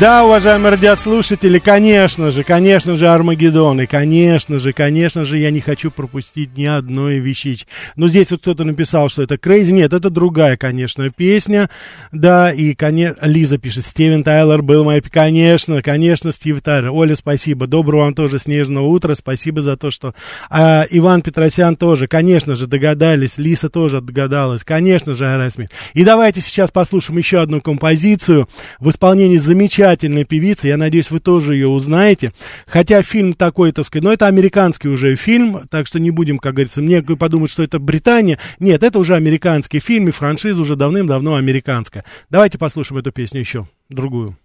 Да, 0.00 0.24
уважаемые 0.24 0.70
радиослушатели, 0.70 1.58
конечно 1.58 2.30
же, 2.30 2.44
конечно 2.44 2.94
же, 2.94 3.08
Армагеддон. 3.08 3.80
И, 3.80 3.86
конечно 3.86 4.60
же, 4.60 4.72
конечно 4.72 5.24
же, 5.24 5.38
я 5.38 5.50
не 5.50 5.58
хочу 5.58 5.90
пропустить 5.90 6.56
ни 6.56 6.66
одной 6.66 7.18
вещички. 7.18 7.66
Но 7.96 8.06
здесь 8.06 8.30
вот 8.30 8.42
кто-то 8.42 8.62
написал, 8.62 9.08
что 9.08 9.24
это 9.24 9.34
Crazy. 9.34 9.72
Нет, 9.72 9.92
это 9.92 10.08
другая, 10.08 10.56
конечно, 10.56 11.10
песня. 11.10 11.68
Да, 12.12 12.52
и, 12.52 12.74
конечно, 12.74 13.16
Лиза 13.22 13.58
пишет, 13.58 13.84
Стивен 13.84 14.22
Тайлер 14.22 14.62
был 14.62 14.84
мой... 14.84 15.00
Конечно, 15.00 15.82
конечно, 15.82 16.30
Стив 16.30 16.62
Тайлер. 16.62 16.92
Оля, 16.92 17.16
спасибо. 17.16 17.66
Доброго 17.66 18.02
вам 18.02 18.14
тоже 18.14 18.38
снежного 18.38 18.86
утра. 18.86 19.16
Спасибо 19.16 19.62
за 19.62 19.76
то, 19.76 19.90
что... 19.90 20.14
А, 20.48 20.84
Иван 20.90 21.22
Петросян 21.22 21.74
тоже, 21.74 22.06
конечно 22.06 22.54
же, 22.54 22.68
догадались. 22.68 23.36
Лиса 23.36 23.68
тоже 23.68 24.00
догадалась. 24.00 24.62
Конечно 24.62 25.16
же, 25.16 25.26
Аэросмит. 25.26 25.72
И 25.94 26.04
давайте 26.04 26.40
сейчас 26.40 26.70
послушаем 26.70 27.18
еще 27.18 27.40
одну 27.40 27.60
композицию 27.60 28.48
в 28.78 28.90
исполнении 28.90 29.38
замечательной 29.88 30.24
певицы. 30.24 30.68
Я 30.68 30.76
надеюсь, 30.76 31.10
вы 31.10 31.20
тоже 31.20 31.54
ее 31.54 31.68
узнаете. 31.68 32.32
Хотя 32.66 33.02
фильм 33.02 33.32
такой, 33.32 33.72
так 33.72 33.84
сказать, 33.84 34.04
но 34.04 34.12
это 34.12 34.26
американский 34.26 34.88
уже 34.88 35.14
фильм, 35.16 35.60
так 35.70 35.86
что 35.86 35.98
не 35.98 36.10
будем, 36.10 36.38
как 36.38 36.54
говорится, 36.54 36.82
мне 36.82 37.02
подумать, 37.02 37.50
что 37.50 37.62
это 37.62 37.78
Британия. 37.78 38.38
Нет, 38.58 38.82
это 38.82 38.98
уже 38.98 39.14
американский 39.14 39.80
фильм, 39.80 40.08
и 40.08 40.12
франшиза 40.12 40.62
уже 40.62 40.76
давным-давно 40.76 41.36
американская. 41.36 42.04
Давайте 42.30 42.58
послушаем 42.58 43.00
эту 43.00 43.12
песню 43.12 43.40
еще, 43.40 43.66
другую. 43.88 44.36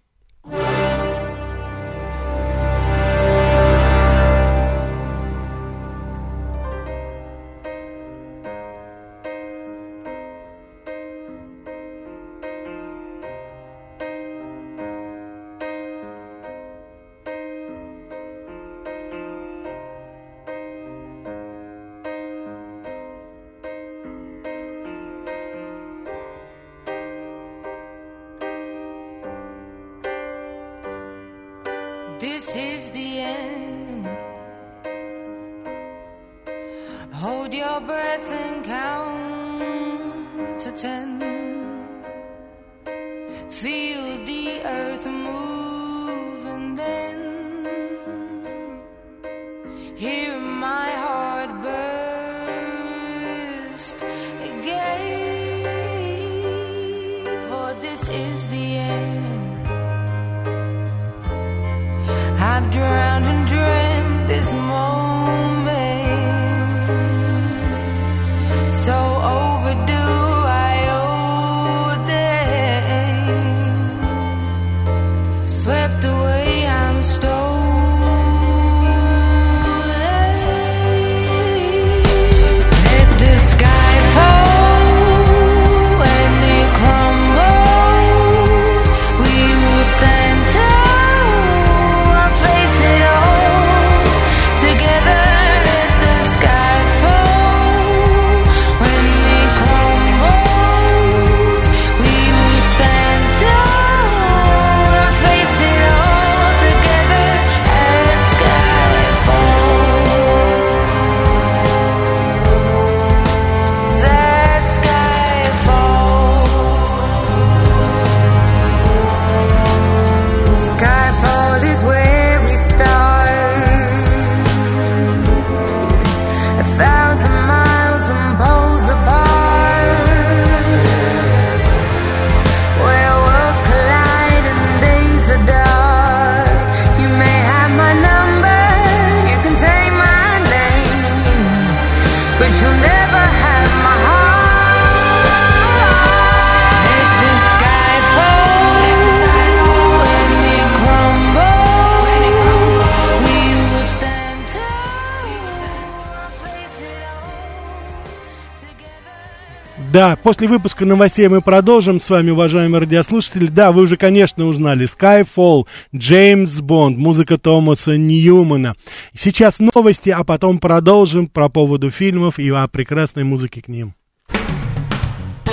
После 160.24 160.48
выпуска 160.48 160.86
новостей 160.86 161.28
мы 161.28 161.42
продолжим 161.42 162.00
с 162.00 162.10
вами, 162.10 162.30
уважаемые 162.30 162.80
радиослушатели. 162.80 163.46
Да, 163.46 163.70
вы 163.70 163.82
уже, 163.82 163.96
конечно, 163.96 164.46
узнали 164.46 164.86
Skyfall, 164.86 165.66
Джеймс 165.94 166.60
Бонд, 166.60 166.96
музыка 166.96 167.38
Томаса 167.38 167.96
Ньюмана. 167.96 168.74
Сейчас 169.14 169.60
новости, 169.60 170.10
а 170.10 170.24
потом 170.24 170.58
продолжим 170.58 171.28
про 171.28 171.48
поводу 171.48 171.90
фильмов 171.90 172.38
и 172.38 172.48
о 172.48 172.66
прекрасной 172.66 173.22
музыке 173.22 173.60
к 173.60 173.68
ним. 173.68 173.94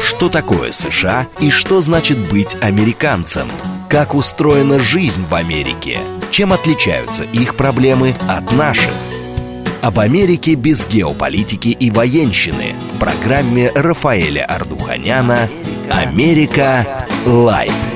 Что 0.01 0.29
такое 0.29 0.71
США 0.71 1.27
и 1.39 1.49
что 1.49 1.81
значит 1.81 2.17
быть 2.29 2.55
американцем? 2.61 3.47
Как 3.89 4.15
устроена 4.15 4.79
жизнь 4.79 5.23
в 5.29 5.35
Америке? 5.35 5.99
Чем 6.31 6.53
отличаются 6.53 7.23
их 7.23 7.55
проблемы 7.55 8.15
от 8.27 8.51
наших? 8.53 8.93
Об 9.81 9.99
Америке 9.99 10.53
без 10.53 10.85
геополитики 10.85 11.69
и 11.69 11.89
военщины 11.89 12.75
в 12.93 12.99
программе 12.99 13.71
Рафаэля 13.73 14.45
Ардуханяна 14.45 15.49
«Америка. 15.89 17.07
Лайт». 17.25 17.90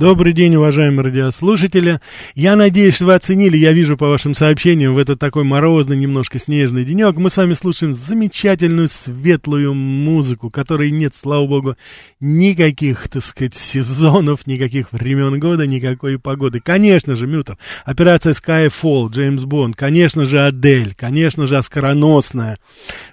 Добрый 0.00 0.32
день, 0.32 0.56
уважаемые 0.56 1.04
радиослушатели. 1.04 2.00
Я 2.34 2.56
надеюсь, 2.56 2.94
что 2.94 3.04
вы 3.04 3.12
оценили, 3.12 3.58
я 3.58 3.72
вижу 3.72 3.98
по 3.98 4.08
вашим 4.08 4.32
сообщениям, 4.32 4.94
в 4.94 4.98
этот 4.98 5.18
такой 5.18 5.44
морозный, 5.44 5.94
немножко 5.94 6.38
снежный 6.38 6.86
денек. 6.86 7.16
Мы 7.16 7.28
с 7.28 7.36
вами 7.36 7.52
слушаем 7.52 7.92
замечательную, 7.92 8.88
светлую 8.88 9.74
музыку, 9.74 10.48
которой 10.48 10.90
нет, 10.90 11.14
слава 11.14 11.46
богу, 11.46 11.76
никаких, 12.18 13.10
так 13.10 13.22
сказать, 13.22 13.54
сезонов, 13.54 14.46
никаких 14.46 14.90
времен 14.90 15.38
года, 15.38 15.66
никакой 15.66 16.18
погоды. 16.18 16.60
Конечно 16.64 17.14
же, 17.14 17.26
Мютер, 17.26 17.58
операция 17.84 18.32
Skyfall, 18.32 19.10
Джеймс 19.10 19.44
Бонд, 19.44 19.76
конечно 19.76 20.24
же, 20.24 20.40
Адель, 20.40 20.94
конечно 20.96 21.46
же, 21.46 21.58
оскароносная, 21.58 22.58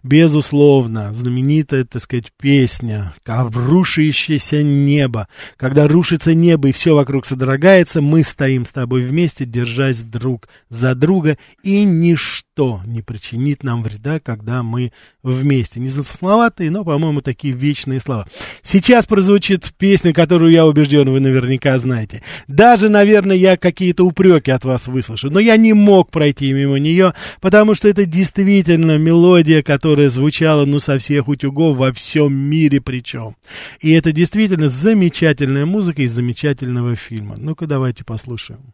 безусловно, 0.03 1.11
знаменитая, 1.11 1.83
так 1.83 2.01
сказать, 2.01 2.31
песня 2.39 3.13
«Рушащееся 3.25 4.63
небо». 4.63 5.27
Когда 5.57 5.89
рушится 5.89 6.33
небо 6.33 6.69
и 6.69 6.76
все 6.77 6.93
вокруг 6.93 7.25
содрогается, 7.25 8.03
мы 8.03 8.21
стоим 8.21 8.67
с 8.67 8.71
тобой 8.71 9.01
вместе, 9.01 9.45
держась 9.45 10.03
друг 10.03 10.47
за 10.69 10.93
друга, 10.93 11.39
и 11.63 11.83
ничто 11.83 12.81
не 12.85 13.01
причинит 13.01 13.63
нам 13.63 13.81
вреда, 13.81 14.19
когда 14.19 14.61
мы 14.61 14.91
вместе. 15.23 15.79
Не 15.79 15.87
замысловатые, 15.87 16.69
но, 16.69 16.85
по-моему, 16.85 17.21
такие 17.21 17.51
вечные 17.51 17.99
слова. 17.99 18.27
Сейчас 18.61 19.07
прозвучит 19.07 19.73
песня, 19.79 20.13
которую, 20.13 20.51
я 20.51 20.67
убежден, 20.67 21.09
вы 21.09 21.19
наверняка 21.19 21.75
знаете. 21.79 22.21
Даже, 22.47 22.89
наверное, 22.89 23.35
я 23.35 23.57
какие-то 23.57 24.05
упреки 24.05 24.51
от 24.51 24.63
вас 24.63 24.87
выслышу, 24.87 25.31
но 25.31 25.39
я 25.39 25.57
не 25.57 25.73
мог 25.73 26.11
пройти 26.11 26.53
мимо 26.53 26.77
нее, 26.77 27.15
потому 27.41 27.73
что 27.73 27.89
это 27.89 28.05
действительно 28.05 28.99
мелодия, 28.99 29.63
которая 29.63 30.09
звучала, 30.09 30.65
ну, 30.65 30.77
со 30.77 30.99
всех 30.99 31.27
утюгов 31.27 31.77
во 31.77 31.91
всем 31.91 32.35
мире 32.35 32.81
причем. 32.81 33.35
И 33.81 33.91
это 33.93 34.11
действительно 34.11 34.67
замечательная 34.67 35.65
музыка 35.65 36.03
из 36.03 36.11
замечательной 36.11 36.66
замечательного 36.67 36.95
фильма. 36.95 37.35
Ну-ка, 37.37 37.67
давайте 37.67 38.03
послушаем. 38.03 38.73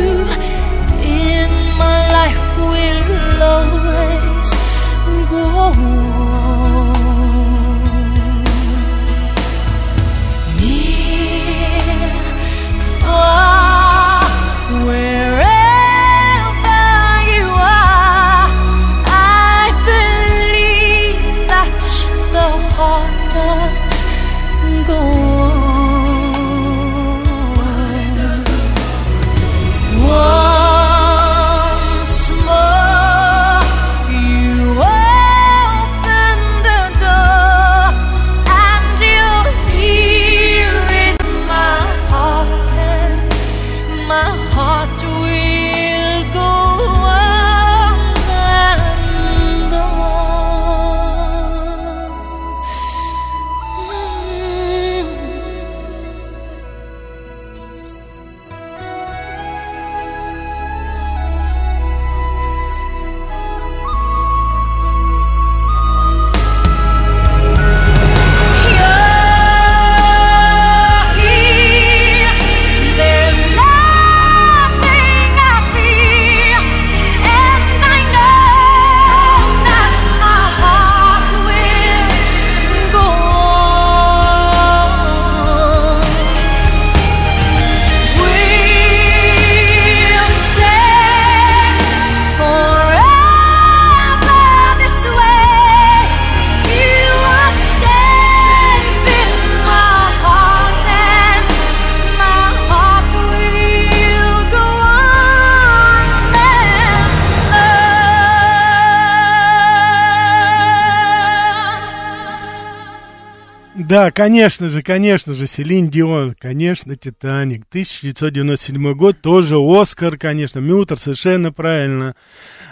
Да, 114.01 114.09
конечно 114.09 114.67
же, 114.67 114.81
конечно 114.81 115.35
же, 115.35 115.45
Селин 115.45 115.87
Дион, 115.87 116.33
конечно, 116.33 116.95
Титаник, 116.95 117.67
1997 117.69 118.95
год, 118.95 119.21
тоже 119.21 119.57
Оскар, 119.59 120.17
конечно, 120.17 120.57
Мютер, 120.57 120.97
совершенно 120.97 121.51
правильно. 121.51 122.15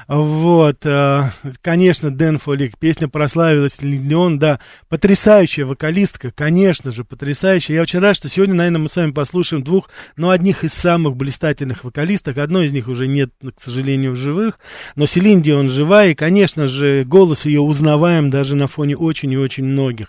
Вот, 0.10 0.88
а, 0.88 1.30
конечно, 1.62 2.10
Дэн 2.10 2.40
Фолик, 2.40 2.80
песня 2.80 3.08
прославилась, 3.08 3.78
Дион, 3.80 4.40
да, 4.40 4.60
потрясающая 4.88 5.66
вокалистка, 5.66 6.32
конечно 6.32 6.90
же, 6.90 7.04
потрясающая. 7.04 7.76
Я 7.76 7.84
очень 7.84 8.00
рад, 8.00 8.16
что 8.16 8.28
сегодня, 8.28 8.56
наверное, 8.56 8.80
мы 8.80 8.90
с 8.90 8.96
вами 8.96 9.12
послушаем 9.12 9.64
двух, 9.64 9.92
ну, 10.16 10.32
одних 10.32 10.64
из 10.64 10.74
самых 10.74 11.16
блистательных 11.16 11.84
вокалисток, 11.84 12.40
одной 12.40 12.66
из 12.66 12.74
них 12.74 12.88
уже 12.88 13.06
нет, 13.06 13.30
к 13.40 13.62
сожалению, 13.62 14.14
в 14.14 14.16
живых, 14.16 14.58
но 14.96 15.06
Селин 15.06 15.44
Дион 15.44 15.70
жива, 15.70 16.06
и, 16.06 16.16
конечно 16.16 16.66
же, 16.66 17.04
голос 17.04 17.46
ее 17.46 17.62
узнаваем 17.62 18.32
даже 18.32 18.56
на 18.56 18.66
фоне 18.66 18.98
очень 18.98 19.32
и 19.32 19.38
очень 19.38 19.66
многих. 19.66 20.08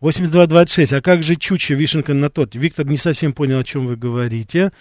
8226. 0.00 0.92
А 0.92 1.00
как 1.00 1.22
же 1.22 1.36
Чуча, 1.36 1.74
вишенка 1.74 2.14
на 2.14 2.30
тот? 2.30 2.54
Виктор 2.54 2.86
не 2.86 2.96
совсем 2.96 3.32
понял, 3.32 3.60
о 3.60 3.64
чем 3.64 3.86
вы 3.86 3.96
говорите. 3.96 4.72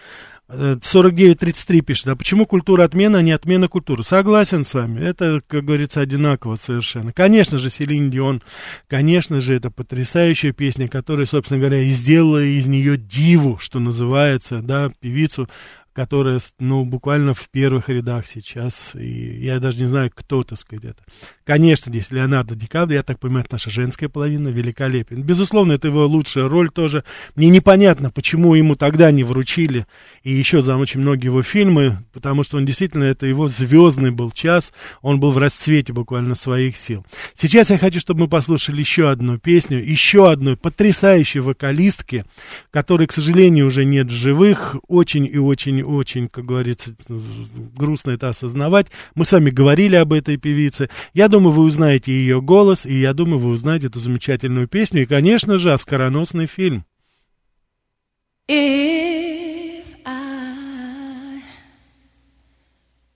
Э, 0.48 0.78
4933 0.80 1.82
пишет, 1.82 2.08
а 2.08 2.16
почему 2.16 2.46
культура 2.46 2.84
отмена, 2.84 3.18
а 3.18 3.22
не 3.24 3.32
отмена 3.32 3.68
культуры? 3.68 4.04
Согласен 4.04 4.64
с 4.64 4.76
вами, 4.76 5.04
это, 5.04 5.42
как 5.48 5.66
говорится, 5.66 6.02
одинаково 6.02 6.56
совершенно. 6.56 7.12
Конечно 7.12 7.58
же, 7.58 7.72
Селин 7.72 8.12
Дион, 8.12 8.44
конечно 8.88 9.42
же, 9.42 9.56
это 9.56 9.72
потрясающая 9.72 10.52
песня, 10.52 10.88
которая, 10.88 11.26
собственно 11.26 11.60
говоря, 11.60 11.80
и 11.80 11.90
сделала 11.90 12.44
из 12.44 12.68
нее 12.68 12.96
диву, 12.96 13.58
что 13.58 13.80
называется, 13.80 14.62
да, 14.62 14.92
певицу, 15.00 15.50
которая, 15.96 16.42
ну, 16.60 16.84
буквально 16.84 17.34
в 17.34 17.50
первых 17.50 17.88
рядах 17.88 18.28
сейчас, 18.28 18.96
и 18.96 19.38
я 19.40 19.62
даже 19.62 19.80
не 19.80 19.88
знаю, 19.88 20.12
кто, 20.14 20.44
так 20.44 20.60
сказать, 20.60 20.84
это. 20.84 21.04
Конечно, 21.46 21.90
здесь 21.90 22.12
Леонардо 22.12 22.54
Ди 22.54 22.68
Каприо, 22.68 22.98
я 22.98 23.04
так 23.04 23.18
понимаю, 23.18 23.46
это 23.46 23.56
наша 23.56 23.70
женская 23.70 24.10
половина, 24.10 24.50
великолепен. 24.50 25.24
Безусловно, 25.24 25.72
это 25.72 25.88
его 25.88 26.06
лучшая 26.06 26.50
роль 26.50 26.70
тоже. 26.70 27.06
Мне 27.36 27.48
непонятно, 27.48 28.10
почему 28.10 28.56
ему 28.56 28.76
тогда 28.76 29.10
не 29.12 29.24
вручили, 29.24 29.88
и 30.24 30.34
еще 30.34 30.62
за 30.62 30.76
очень 30.76 31.00
многие 31.00 31.28
его 31.28 31.42
фильмы, 31.42 32.00
потому 32.12 32.44
что 32.44 32.58
он 32.58 32.66
действительно, 32.66 33.06
это 33.06 33.26
его 33.26 33.48
звездный 33.48 34.12
был 34.12 34.32
час, 34.32 34.74
он 35.02 35.22
был 35.22 35.32
в 35.32 35.38
расцвете 35.38 35.94
буквально 35.94 36.36
своих 36.36 36.76
сил. 36.76 37.06
Сейчас 37.36 37.70
я 37.70 37.78
хочу, 37.78 38.02
чтобы 38.02 38.22
мы 38.22 38.28
послушали 38.28 38.82
еще 38.82 39.10
одну 39.10 39.38
песню, 39.38 39.82
еще 39.82 40.30
одной 40.30 40.58
потрясающей 40.58 41.40
вокалистки, 41.40 42.26
которой, 42.70 43.08
к 43.08 43.14
сожалению, 43.14 43.68
уже 43.68 43.86
нет 43.86 44.08
в 44.08 44.14
живых, 44.14 44.76
очень 44.90 45.26
и 45.26 45.38
очень 45.38 45.85
очень, 45.86 46.28
как 46.28 46.46
говорится, 46.46 46.94
грустно 47.08 48.12
это 48.12 48.30
осознавать. 48.30 48.88
Мы 49.14 49.26
с 49.26 49.32
вами 49.32 49.50
говорили 49.50 49.96
об 49.96 50.14
этой 50.14 50.38
певице. 50.38 50.90
Я 51.14 51.28
думаю, 51.28 51.54
вы 51.54 51.64
узнаете 51.64 52.12
ее 52.12 52.42
голос, 52.42 52.86
и 52.86 52.94
я 52.94 53.14
думаю, 53.14 53.40
вы 53.40 53.50
узнаете 53.52 53.88
эту 53.88 54.00
замечательную 54.00 54.68
песню. 54.68 55.04
И, 55.04 55.06
конечно 55.06 55.58
же, 55.58 55.72
оскароносный 55.72 56.48
фильм. 56.48 56.86
If 58.48 59.86
I 60.06 61.42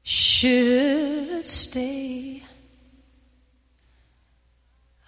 should 0.04 1.46
stay, 1.46 2.42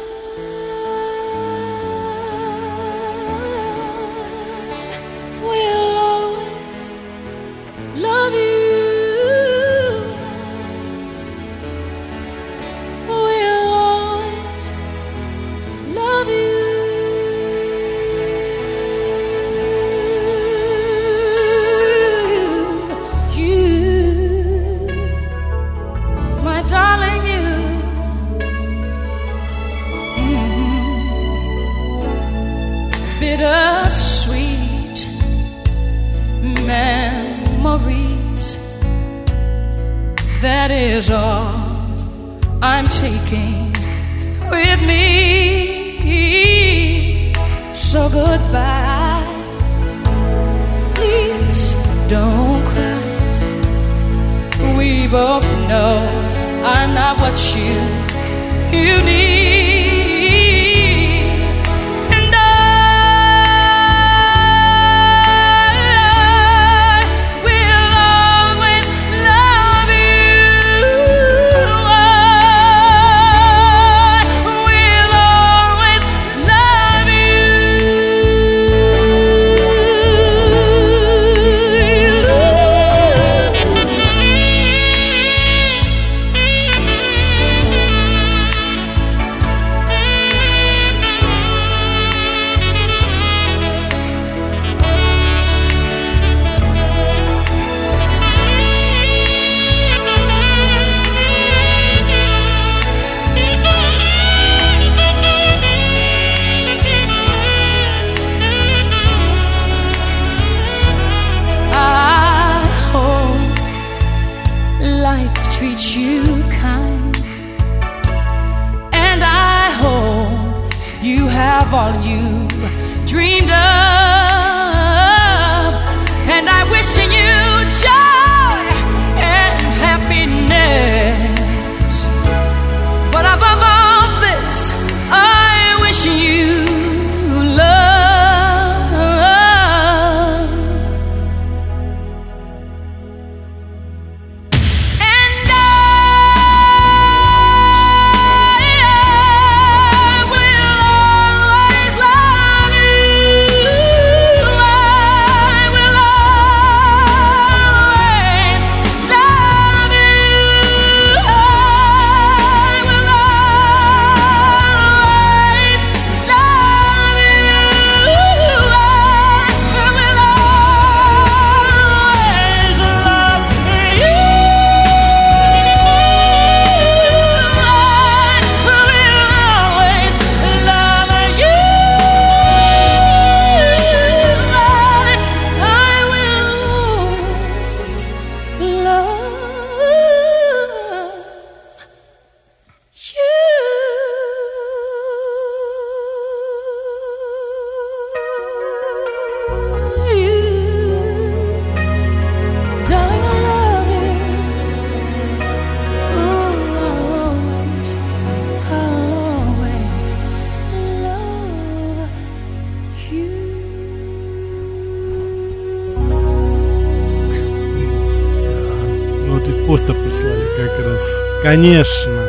Конечно. 221.61 222.25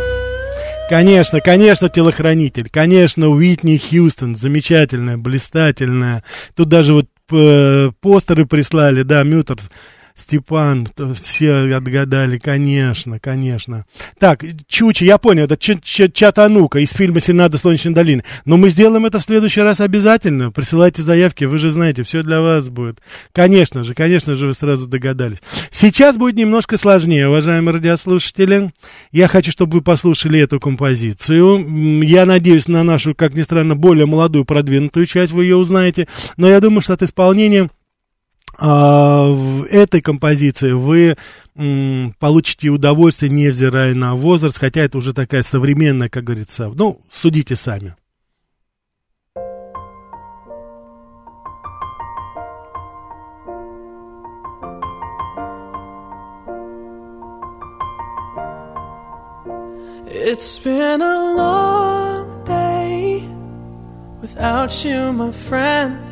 Конечно, 0.90 1.40
конечно, 1.40 1.88
телохранитель. 1.88 2.68
Конечно, 2.68 3.30
Уитни 3.30 3.78
Хьюстон. 3.78 4.36
Замечательная, 4.36 5.16
блистательная. 5.16 6.22
Тут 6.54 6.68
даже 6.68 6.92
вот 6.92 7.06
э, 7.30 7.92
постеры 8.02 8.44
прислали, 8.44 9.04
да, 9.04 9.22
Мютер. 9.22 9.56
Степан, 10.14 10.88
все 11.14 11.74
отгадали, 11.74 12.38
конечно, 12.38 13.18
конечно. 13.18 13.84
Так, 14.18 14.44
Чучи, 14.68 15.04
я 15.04 15.18
понял, 15.18 15.44
это 15.44 15.56
Чатанука 15.56 16.78
из 16.78 16.90
фильма 16.90 17.20
«Сенада 17.20 17.58
Солнечной 17.58 17.94
долины». 17.94 18.24
Но 18.44 18.56
мы 18.56 18.68
сделаем 18.68 19.06
это 19.06 19.18
в 19.18 19.22
следующий 19.22 19.60
раз 19.60 19.80
обязательно. 19.80 20.50
Присылайте 20.50 21.02
заявки, 21.02 21.44
вы 21.44 21.58
же 21.58 21.70
знаете, 21.70 22.02
все 22.02 22.22
для 22.22 22.40
вас 22.40 22.68
будет. 22.68 23.00
Конечно 23.32 23.84
же, 23.84 23.94
конечно 23.94 24.34
же, 24.34 24.48
вы 24.48 24.54
сразу 24.54 24.86
догадались. 24.88 25.38
Сейчас 25.70 26.16
будет 26.16 26.36
немножко 26.36 26.76
сложнее, 26.76 27.28
уважаемые 27.28 27.74
радиослушатели. 27.74 28.72
Я 29.10 29.28
хочу, 29.28 29.50
чтобы 29.50 29.78
вы 29.78 29.82
послушали 29.82 30.40
эту 30.40 30.60
композицию. 30.60 32.02
Я 32.02 32.26
надеюсь 32.26 32.68
на 32.68 32.82
нашу, 32.82 33.14
как 33.14 33.34
ни 33.34 33.42
странно, 33.42 33.74
более 33.74 34.06
молодую, 34.06 34.44
продвинутую 34.44 35.06
часть, 35.06 35.32
вы 35.32 35.44
ее 35.44 35.56
узнаете. 35.56 36.08
Но 36.36 36.48
я 36.48 36.60
думаю, 36.60 36.82
что 36.82 36.92
от 36.92 37.02
исполнения 37.02 37.70
в 38.58 39.64
этой 39.70 40.00
композиции 40.00 40.72
вы 40.72 41.16
получите 42.18 42.68
удовольствие, 42.68 43.30
невзирая 43.30 43.94
на 43.94 44.14
возраст, 44.14 44.58
хотя 44.58 44.82
это 44.82 44.98
уже 44.98 45.12
такая 45.12 45.42
современная, 45.42 46.08
как 46.08 46.24
говорится, 46.24 46.68
ну, 46.74 47.00
судите 47.10 47.56
сами. 47.56 47.94
It's 60.14 60.58
been 60.58 61.02
a 61.02 61.34
long 61.36 62.44
day 62.44 63.22
without 64.22 64.84
you, 64.84 65.12
my 65.12 65.32
friend. 65.32 66.11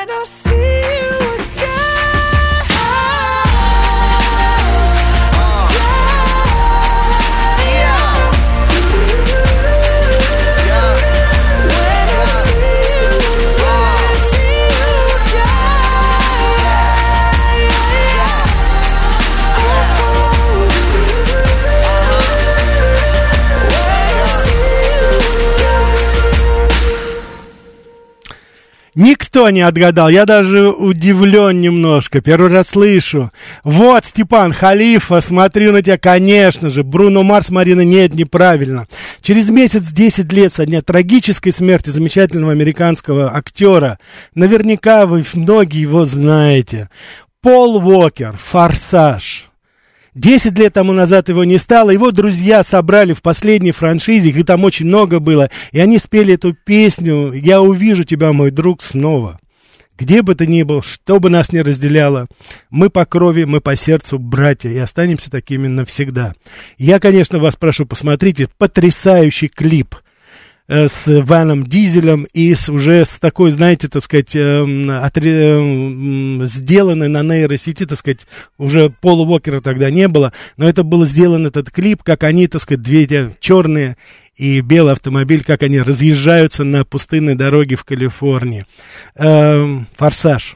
Никто 28.93 29.49
не 29.49 29.61
отгадал, 29.61 30.09
я 30.09 30.25
даже 30.25 30.69
удивлен 30.69 31.61
немножко, 31.61 32.19
первый 32.19 32.51
раз 32.51 32.69
слышу. 32.69 33.31
Вот, 33.63 34.03
Степан, 34.03 34.51
Халифа, 34.51 35.21
смотрю 35.21 35.71
на 35.71 35.81
тебя, 35.81 35.97
конечно 35.97 36.69
же, 36.69 36.83
Бруно 36.83 37.23
Марс, 37.23 37.49
Марина, 37.51 37.85
нет, 37.85 38.13
неправильно. 38.13 38.87
Через 39.21 39.49
месяц, 39.49 39.87
10 39.93 40.33
лет 40.33 40.51
со 40.51 40.65
дня 40.65 40.81
трагической 40.81 41.53
смерти 41.53 41.89
замечательного 41.89 42.51
американского 42.51 43.33
актера, 43.33 43.97
наверняка 44.35 45.05
вы 45.05 45.23
многие 45.35 45.79
его 45.79 46.03
знаете. 46.03 46.89
Пол 47.41 47.77
Уокер, 47.77 48.35
«Форсаж». 48.37 49.50
Десять 50.13 50.59
лет 50.59 50.73
тому 50.73 50.91
назад 50.91 51.29
его 51.29 51.45
не 51.45 51.57
стало, 51.57 51.89
его 51.89 52.11
друзья 52.11 52.63
собрали 52.63 53.13
в 53.13 53.21
последней 53.21 53.71
франшизе, 53.71 54.29
их 54.29 54.45
там 54.45 54.65
очень 54.65 54.85
много 54.85 55.19
было, 55.19 55.49
и 55.71 55.79
они 55.79 55.97
спели 55.99 56.33
эту 56.33 56.53
песню 56.53 57.31
«Я 57.31 57.61
увижу 57.61 58.03
тебя, 58.03 58.33
мой 58.33 58.51
друг, 58.51 58.81
снова». 58.81 59.39
Где 59.97 60.21
бы 60.23 60.33
ты 60.35 60.47
ни 60.47 60.63
был, 60.63 60.81
что 60.81 61.19
бы 61.19 61.29
нас 61.29 61.53
ни 61.53 61.59
разделяло, 61.59 62.27
мы 62.71 62.89
по 62.89 63.05
крови, 63.05 63.43
мы 63.43 63.61
по 63.61 63.75
сердцу 63.75 64.17
братья 64.17 64.69
и 64.69 64.77
останемся 64.77 65.29
такими 65.29 65.67
навсегда. 65.67 66.33
Я, 66.77 66.99
конечно, 66.99 67.37
вас 67.37 67.55
прошу, 67.55 67.85
посмотрите 67.85 68.49
потрясающий 68.57 69.47
клип 69.47 69.95
с 70.71 71.21
Ваном 71.23 71.63
Дизелем 71.63 72.25
и 72.33 72.53
с, 72.55 72.69
уже 72.69 73.03
с 73.03 73.19
такой, 73.19 73.51
знаете, 73.51 73.89
так 73.89 74.01
сказать, 74.01 74.35
эм, 74.35 74.89
отре- 74.89 75.57
эм, 75.57 76.45
сделанной 76.45 77.09
на 77.09 77.23
нейросети, 77.23 77.85
так 77.85 77.97
сказать, 77.97 78.25
уже 78.57 78.89
Пола 78.89 79.23
Уокера 79.25 79.59
тогда 79.59 79.89
не 79.89 80.07
было, 80.07 80.31
но 80.55 80.69
это 80.69 80.83
был 80.83 81.03
сделан 81.03 81.45
этот 81.45 81.71
клип, 81.71 82.03
как 82.03 82.23
они, 82.23 82.47
так 82.47 82.61
сказать, 82.61 82.81
две 82.81 83.03
эти 83.03 83.35
черные 83.41 83.97
и 84.37 84.61
белый 84.61 84.93
автомобиль, 84.93 85.43
как 85.43 85.61
они 85.63 85.81
разъезжаются 85.81 86.63
на 86.63 86.85
пустынной 86.85 87.35
дороге 87.35 87.75
в 87.75 87.83
Калифорнии. 87.83 88.65
Эм, 89.15 89.87
Форсаж. 89.97 90.55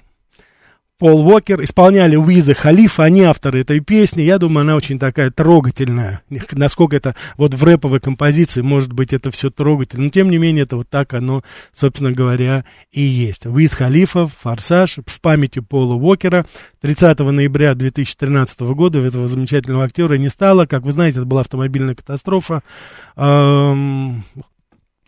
Пол 0.98 1.28
Уокер 1.28 1.62
исполняли 1.62 2.16
Уиза 2.16 2.54
Халифа, 2.54 3.04
они 3.04 3.24
авторы 3.24 3.60
этой 3.60 3.82
песни. 3.82 4.22
Я 4.22 4.38
думаю, 4.38 4.62
она 4.62 4.78
очень 4.78 4.98
такая 4.98 5.30
трогательная. 5.30 6.22
Насколько 6.54 6.96
это 6.96 7.16
вот 7.36 7.54
в 7.54 7.62
рэповой 7.62 8.00
композиции, 8.00 8.62
может 8.62 8.94
быть, 8.94 9.12
это 9.12 9.30
все 9.30 9.50
трогательно. 9.50 10.06
Но, 10.06 10.10
тем 10.10 10.32
не 10.32 10.38
менее, 10.38 10.64
это 10.64 10.78
вот 10.78 10.90
так 10.90 11.14
оно, 11.14 11.44
собственно 11.74 12.14
говоря, 12.14 12.64
и 12.94 13.02
есть. 13.02 13.46
Уиз 13.46 13.74
Халифа, 13.74 14.28
Форсаж, 14.28 15.00
в 15.06 15.20
памяти 15.20 15.60
Пола 15.60 15.96
Уокера. 15.96 16.46
30 16.80 17.20
ноября 17.20 17.76
2013 17.76 18.62
года 18.62 19.00
этого 19.00 19.28
замечательного 19.28 19.84
актера 19.84 20.14
не 20.14 20.30
стало. 20.30 20.66
Как 20.66 20.84
вы 20.84 20.94
знаете, 20.94 21.18
это 21.18 21.26
была 21.26 21.42
автомобильная 21.42 21.96
катастрофа. 21.96 22.64
Эм, 23.18 24.24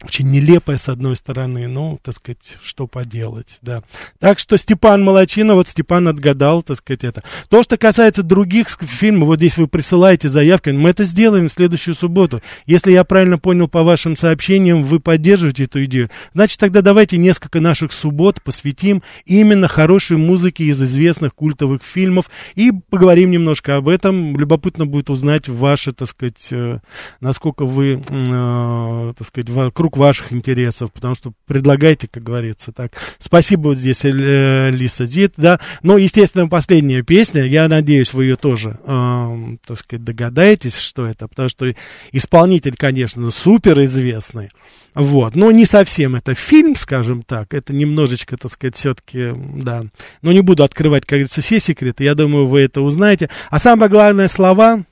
очень 0.03 0.29
нелепая, 0.29 0.77
с 0.77 0.89
одной 0.89 1.15
стороны, 1.15 1.67
ну, 1.67 1.99
так 2.03 2.13
сказать, 2.13 2.57
что 2.61 2.85
поделать, 2.85 3.57
да. 3.63 3.81
Так 4.19 4.37
что 4.37 4.55
Степан 4.55 5.03
Молочина, 5.03 5.55
вот 5.55 5.67
Степан 5.67 6.07
отгадал, 6.07 6.61
так 6.61 6.77
сказать, 6.77 7.03
это. 7.03 7.23
То, 7.49 7.63
что 7.63 7.77
касается 7.77 8.21
других 8.21 8.69
фильмов, 8.69 9.27
вот 9.27 9.39
здесь 9.39 9.57
вы 9.57 9.67
присылаете 9.67 10.29
заявки, 10.29 10.69
мы 10.69 10.91
это 10.91 11.03
сделаем 11.03 11.49
в 11.49 11.53
следующую 11.53 11.95
субботу. 11.95 12.43
Если 12.67 12.91
я 12.91 13.03
правильно 13.03 13.39
понял 13.39 13.67
по 13.67 13.81
вашим 13.81 14.15
сообщениям, 14.15 14.83
вы 14.83 14.99
поддерживаете 14.99 15.63
эту 15.63 15.83
идею, 15.85 16.11
значит, 16.35 16.59
тогда 16.59 16.81
давайте 16.81 17.17
несколько 17.17 17.59
наших 17.59 17.91
суббот 17.91 18.43
посвятим 18.43 19.01
именно 19.25 19.67
хорошей 19.67 20.17
музыке 20.17 20.65
из 20.65 20.81
известных 20.83 21.33
культовых 21.33 21.83
фильмов 21.83 22.29
и 22.53 22.71
поговорим 22.71 23.31
немножко 23.31 23.77
об 23.77 23.87
этом. 23.87 24.37
Любопытно 24.37 24.85
будет 24.85 25.09
узнать 25.09 25.49
ваши, 25.49 25.91
так 25.91 26.07
сказать, 26.07 26.49
э, 26.51 26.79
насколько 27.19 27.65
вы, 27.65 27.99
э, 28.07 29.13
так 29.17 29.27
сказать, 29.27 29.49
вокруг 29.49 29.86
ваших 29.95 30.33
интересов, 30.33 30.91
потому 30.91 31.15
что 31.15 31.31
предлагайте, 31.45 32.09
как 32.09 32.23
говорится, 32.23 32.73
так. 32.73 32.91
Спасибо 33.19 33.69
вот 33.69 33.77
здесь, 33.77 34.03
э, 34.03 34.69
Лиса 34.71 35.05
Зит, 35.05 35.33
да. 35.37 35.59
Ну, 35.83 35.95
естественно, 35.95 36.49
последняя 36.49 37.03
песня, 37.03 37.43
я 37.43 37.69
надеюсь, 37.69 38.13
вы 38.13 38.25
ее 38.25 38.35
тоже, 38.35 38.79
э, 38.83 39.57
так 39.65 39.77
сказать, 39.77 40.03
догадаетесь, 40.03 40.77
что 40.77 41.05
это, 41.05 41.27
потому 41.27 41.47
что 41.47 41.71
исполнитель, 42.11 42.75
конечно, 42.75 43.31
супер 43.31 43.81
известный, 43.83 44.49
вот, 44.93 45.35
но 45.35 45.51
не 45.51 45.65
совсем 45.65 46.15
это 46.15 46.33
фильм, 46.33 46.75
скажем 46.75 47.21
так, 47.21 47.53
это 47.53 47.71
немножечко, 47.71 48.35
так 48.35 48.51
сказать, 48.51 48.75
все-таки, 48.75 49.31
да. 49.35 49.85
Но 50.23 50.31
не 50.31 50.41
буду 50.41 50.63
открывать, 50.63 51.03
как 51.03 51.19
говорится, 51.19 51.41
все 51.41 51.59
секреты, 51.59 52.03
я 52.03 52.15
думаю, 52.15 52.47
вы 52.47 52.61
это 52.61 52.81
узнаете. 52.81 53.29
А 53.51 53.59
самое 53.59 53.91
главное, 53.91 54.27
слова, 54.27 54.83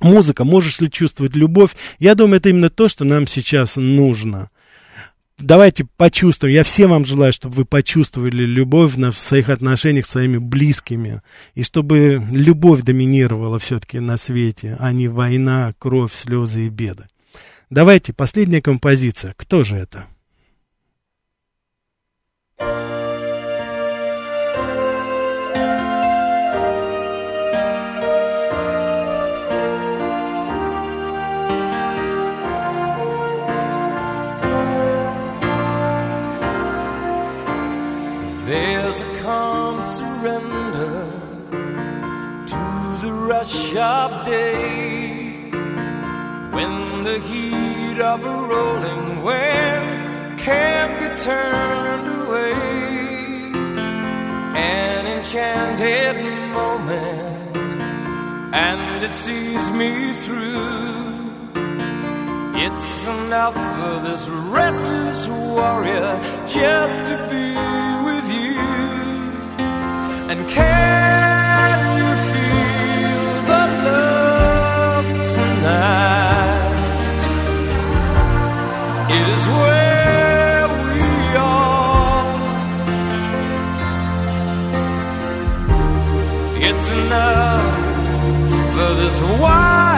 Музыка, 0.00 0.44
можешь 0.44 0.80
ли 0.80 0.90
чувствовать 0.90 1.36
любовь? 1.36 1.76
Я 1.98 2.14
думаю, 2.14 2.36
это 2.36 2.48
именно 2.48 2.68
то, 2.68 2.88
что 2.88 3.04
нам 3.04 3.26
сейчас 3.26 3.76
нужно. 3.76 4.48
Давайте 5.38 5.84
почувствуем. 5.96 6.54
Я 6.54 6.62
всем 6.62 6.90
вам 6.90 7.04
желаю, 7.04 7.32
чтобы 7.32 7.56
вы 7.56 7.64
почувствовали 7.64 8.44
любовь 8.44 8.96
на, 8.96 9.10
в 9.10 9.18
своих 9.18 9.48
отношениях 9.48 10.06
с 10.06 10.10
своими 10.10 10.38
близкими. 10.38 11.22
И 11.54 11.64
чтобы 11.64 12.22
любовь 12.30 12.82
доминировала 12.82 13.58
все-таки 13.58 13.98
на 13.98 14.16
свете, 14.16 14.76
а 14.78 14.92
не 14.92 15.08
война, 15.08 15.74
кровь, 15.78 16.12
слезы 16.14 16.66
и 16.66 16.68
беды. 16.68 17.06
Давайте, 17.70 18.12
последняя 18.12 18.62
композиция. 18.62 19.34
Кто 19.36 19.64
же 19.64 19.76
это? 19.76 20.06
Rush 43.44 43.76
of 43.76 44.24
day 44.24 45.50
when 46.56 47.04
the 47.04 47.18
heat 47.18 48.00
of 48.00 48.24
a 48.24 48.36
rolling 48.52 49.22
wave 49.22 50.38
can't 50.38 50.94
be 51.00 51.08
turned 51.22 52.08
away. 52.22 52.52
An 54.56 55.06
enchanted 55.06 56.16
moment, 56.54 57.56
and 58.54 59.02
it 59.02 59.12
sees 59.12 59.70
me 59.72 60.14
through. 60.24 61.04
It's 62.64 63.06
enough 63.06 63.54
for 63.76 63.94
this 64.08 64.28
restless 64.58 65.28
warrior 65.28 66.12
just 66.46 66.96
to 67.10 67.16
be 67.34 67.48
with 68.08 68.26
you. 68.40 68.60
And 70.30 70.48
can 70.48 71.23
It 79.16 79.26
is 79.36 79.44
where 79.60 80.64
we 80.84 81.02
are. 81.36 82.24
It's 86.68 86.86
enough 86.98 87.80
for 88.74 88.90
this 89.00 89.18
wide-eyed 89.42 89.93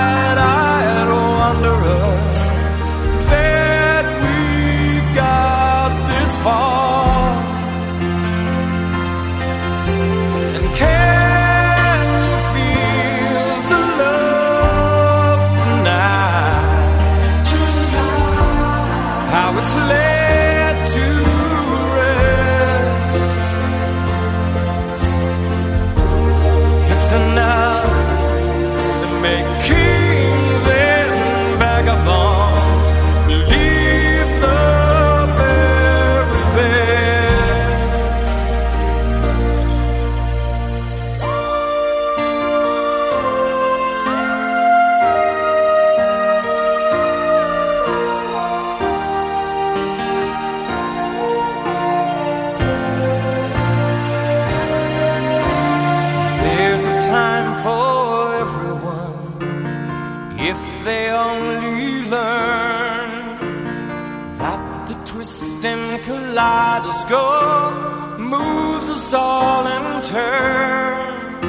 kaleidoscope 67.08 68.18
moves 68.18 68.88
us 68.90 69.12
all 69.12 69.66
in 69.66 70.02
turn. 70.02 71.40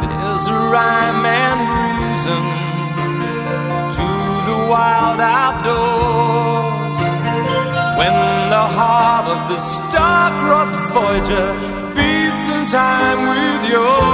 There's 0.00 0.46
a 0.48 0.58
rhyme 0.72 1.24
and 1.26 1.60
reason 1.80 2.42
to 3.96 4.08
the 4.48 4.58
wild 4.68 5.20
outdoors. 5.20 7.00
When 7.98 8.14
the 8.50 8.66
heart 8.76 9.26
of 9.34 9.48
the 9.48 9.58
star-crossed 9.58 10.80
Voyager 10.94 11.48
beats 11.94 12.48
in 12.48 12.66
time 12.66 13.20
with 13.28 13.70
yours. 13.70 14.13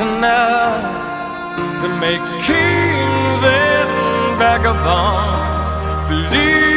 Enough 0.00 1.82
to 1.82 1.88
make 1.88 2.20
kings 2.46 3.42
and 3.42 4.38
vagabonds 4.38 5.68
believe 6.08 6.67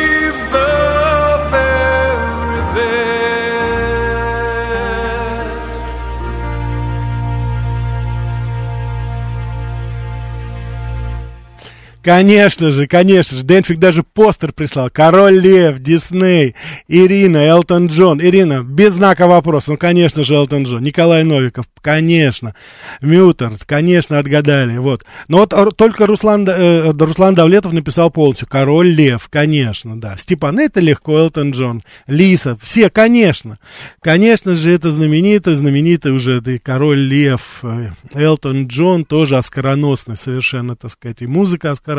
Конечно 12.03 12.71
же, 12.71 12.87
конечно 12.87 13.37
же. 13.37 13.43
Дэнфик 13.43 13.77
даже 13.77 14.01
постер 14.03 14.53
прислал. 14.53 14.89
Король 14.91 15.39
Лев, 15.39 15.79
Дисней, 15.79 16.55
Ирина, 16.87 17.37
Элтон 17.37 17.87
Джон. 17.87 18.19
Ирина, 18.21 18.63
без 18.63 18.93
знака 18.93 19.27
вопроса. 19.27 19.71
Ну, 19.71 19.77
конечно 19.77 20.23
же, 20.23 20.33
Элтон 20.33 20.63
Джон. 20.63 20.81
Николай 20.83 21.23
Новиков, 21.23 21.65
конечно. 21.81 22.55
Мютер, 23.01 23.51
конечно, 23.67 24.17
отгадали. 24.17 24.77
Вот. 24.77 25.05
Но 25.27 25.37
вот 25.45 25.77
только 25.77 26.07
Руслан, 26.07 26.45
Д- 26.45 26.51
э, 26.51 26.91
Руслан 26.91 27.35
Давлетов 27.35 27.71
написал 27.73 28.09
полностью. 28.09 28.47
Король 28.47 28.89
Лев, 28.89 29.27
конечно, 29.29 29.99
да. 29.99 30.17
Степан, 30.17 30.57
это 30.59 30.79
легко, 30.79 31.19
Элтон 31.19 31.51
Джон. 31.51 31.83
Лиса, 32.07 32.57
все, 32.61 32.89
конечно. 32.89 33.59
Конечно 34.01 34.55
же, 34.55 34.71
это 34.73 34.89
знаменитый, 34.89 35.53
знаменитый 35.53 36.11
уже 36.13 36.41
и 36.45 36.57
Король 36.57 36.99
Лев. 36.99 37.59
э, 37.63 37.91
Элтон 38.15 38.65
Джон 38.67 39.05
тоже 39.05 39.37
оскароносный 39.37 40.15
совершенно, 40.15 40.75
так 40.75 40.89
сказать, 40.91 41.21
и 41.21 41.27
музыка 41.27 41.69
оскароносная. 41.71 41.90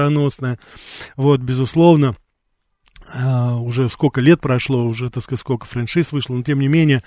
Вот, 1.17 1.41
безусловно, 1.41 2.17
а, 3.15 3.57
уже 3.57 3.89
сколько 3.89 4.21
лет 4.21 4.41
прошло, 4.41 4.85
уже, 4.85 5.09
так 5.09 5.23
сказать, 5.23 5.41
сколько 5.41 5.67
франшиз 5.67 6.13
вышло, 6.13 6.35
но 6.35 6.43
тем 6.43 6.61
не 6.61 6.69
менее, 6.69 7.03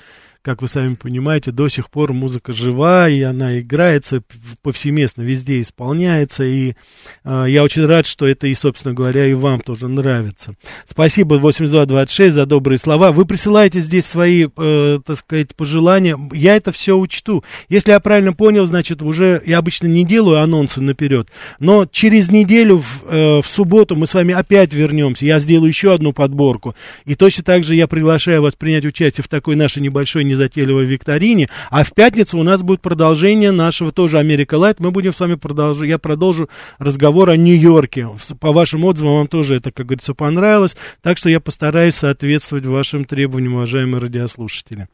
как 0.45 0.61
вы 0.61 0.67
сами 0.67 0.93
понимаете, 0.93 1.51
до 1.51 1.69
сих 1.69 1.89
пор 1.89 2.13
музыка 2.13 2.53
жива, 2.53 3.09
и 3.09 3.19
она 3.21 3.59
играется 3.59 4.21
повсеместно, 4.61 5.23
везде 5.23 5.59
исполняется, 5.59 6.43
и 6.43 6.75
а, 7.23 7.45
я 7.45 7.63
очень 7.63 7.83
рад, 7.85 8.05
что 8.05 8.27
это 8.27 8.45
и, 8.45 8.53
собственно 8.53 8.93
говоря, 8.93 9.25
и 9.25 9.33
вам 9.33 9.59
тоже 9.59 9.87
нравится. 9.87 10.53
Спасибо, 10.85 11.35
8226, 11.35 12.35
за 12.35 12.45
добрые 12.45 12.77
слова. 12.77 13.11
Вы 13.11 13.25
присылаете 13.25 13.79
здесь 13.79 14.05
свои, 14.05 14.47
э, 14.55 14.99
так 15.03 15.17
сказать, 15.17 15.55
пожелания, 15.55 16.15
я 16.31 16.55
это 16.55 16.71
все 16.71 16.95
учту. 16.95 17.43
Если 17.67 17.89
я 17.89 17.99
правильно 17.99 18.33
понял, 18.33 18.67
значит, 18.67 19.01
уже 19.01 19.41
я 19.47 19.57
обычно 19.57 19.87
не 19.87 20.05
делаю 20.05 20.41
анонсы 20.41 20.79
наперед, 20.79 21.27
но 21.59 21.87
через 21.87 22.29
неделю 22.29 22.77
в, 22.77 23.03
э, 23.09 23.41
в 23.41 23.47
субботу 23.47 23.95
мы 23.95 24.05
с 24.05 24.13
вами 24.13 24.35
опять 24.35 24.75
вернемся, 24.75 25.25
я 25.25 25.39
сделаю 25.39 25.69
еще 25.69 25.91
одну 25.91 26.13
подборку, 26.13 26.75
и 27.05 27.15
точно 27.15 27.43
так 27.43 27.63
же 27.63 27.73
я 27.75 27.87
приглашаю 27.87 28.43
вас 28.43 28.53
принять 28.53 28.85
участие 28.85 29.23
в 29.23 29.27
такой 29.27 29.55
нашей 29.55 29.81
небольшой 29.81 30.23
незатейливой 30.35 30.85
викторине, 30.85 31.49
а 31.69 31.83
в 31.83 31.93
пятницу 31.93 32.37
у 32.37 32.43
нас 32.43 32.61
будет 32.61 32.81
продолжение 32.81 33.51
нашего 33.51 33.91
тоже 33.91 34.19
Америка 34.19 34.55
Лайт, 34.55 34.79
мы 34.79 34.91
будем 34.91 35.13
с 35.13 35.19
вами 35.19 35.35
продолжать, 35.35 35.89
я 35.89 35.97
продолжу 35.97 36.49
разговор 36.77 37.29
о 37.29 37.37
Нью-Йорке, 37.37 38.09
по 38.39 38.51
вашим 38.51 38.83
отзывам 38.83 39.15
вам 39.15 39.27
тоже 39.27 39.55
это, 39.55 39.71
как 39.71 39.87
говорится, 39.87 40.13
понравилось, 40.13 40.75
так 41.01 41.17
что 41.17 41.29
я 41.29 41.39
постараюсь 41.39 41.95
соответствовать 41.95 42.65
вашим 42.65 43.05
требованиям, 43.05 43.55
уважаемые 43.55 44.01
радиослушатели. 44.01 44.87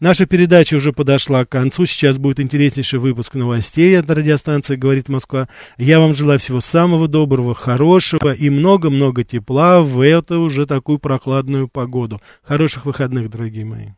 Наша 0.00 0.26
передача 0.26 0.76
уже 0.76 0.92
подошла 0.92 1.44
к 1.44 1.50
концу, 1.50 1.86
сейчас 1.86 2.18
будет 2.18 2.40
интереснейший 2.40 2.98
выпуск 2.98 3.34
новостей 3.34 3.98
от 3.98 4.10
радиостанции 4.10 4.76
«Говорит 4.76 5.08
Москва». 5.08 5.48
Я 5.76 6.00
вам 6.00 6.14
желаю 6.14 6.38
всего 6.38 6.60
самого 6.60 7.08
доброго, 7.08 7.54
хорошего 7.54 8.32
и 8.32 8.50
много-много 8.50 9.24
тепла 9.24 9.82
в 9.82 10.00
эту 10.00 10.40
уже 10.40 10.66
такую 10.66 10.98
прохладную 10.98 11.68
погоду. 11.68 12.20
Хороших 12.42 12.86
выходных, 12.86 13.30
дорогие 13.30 13.64
мои. 13.64 13.88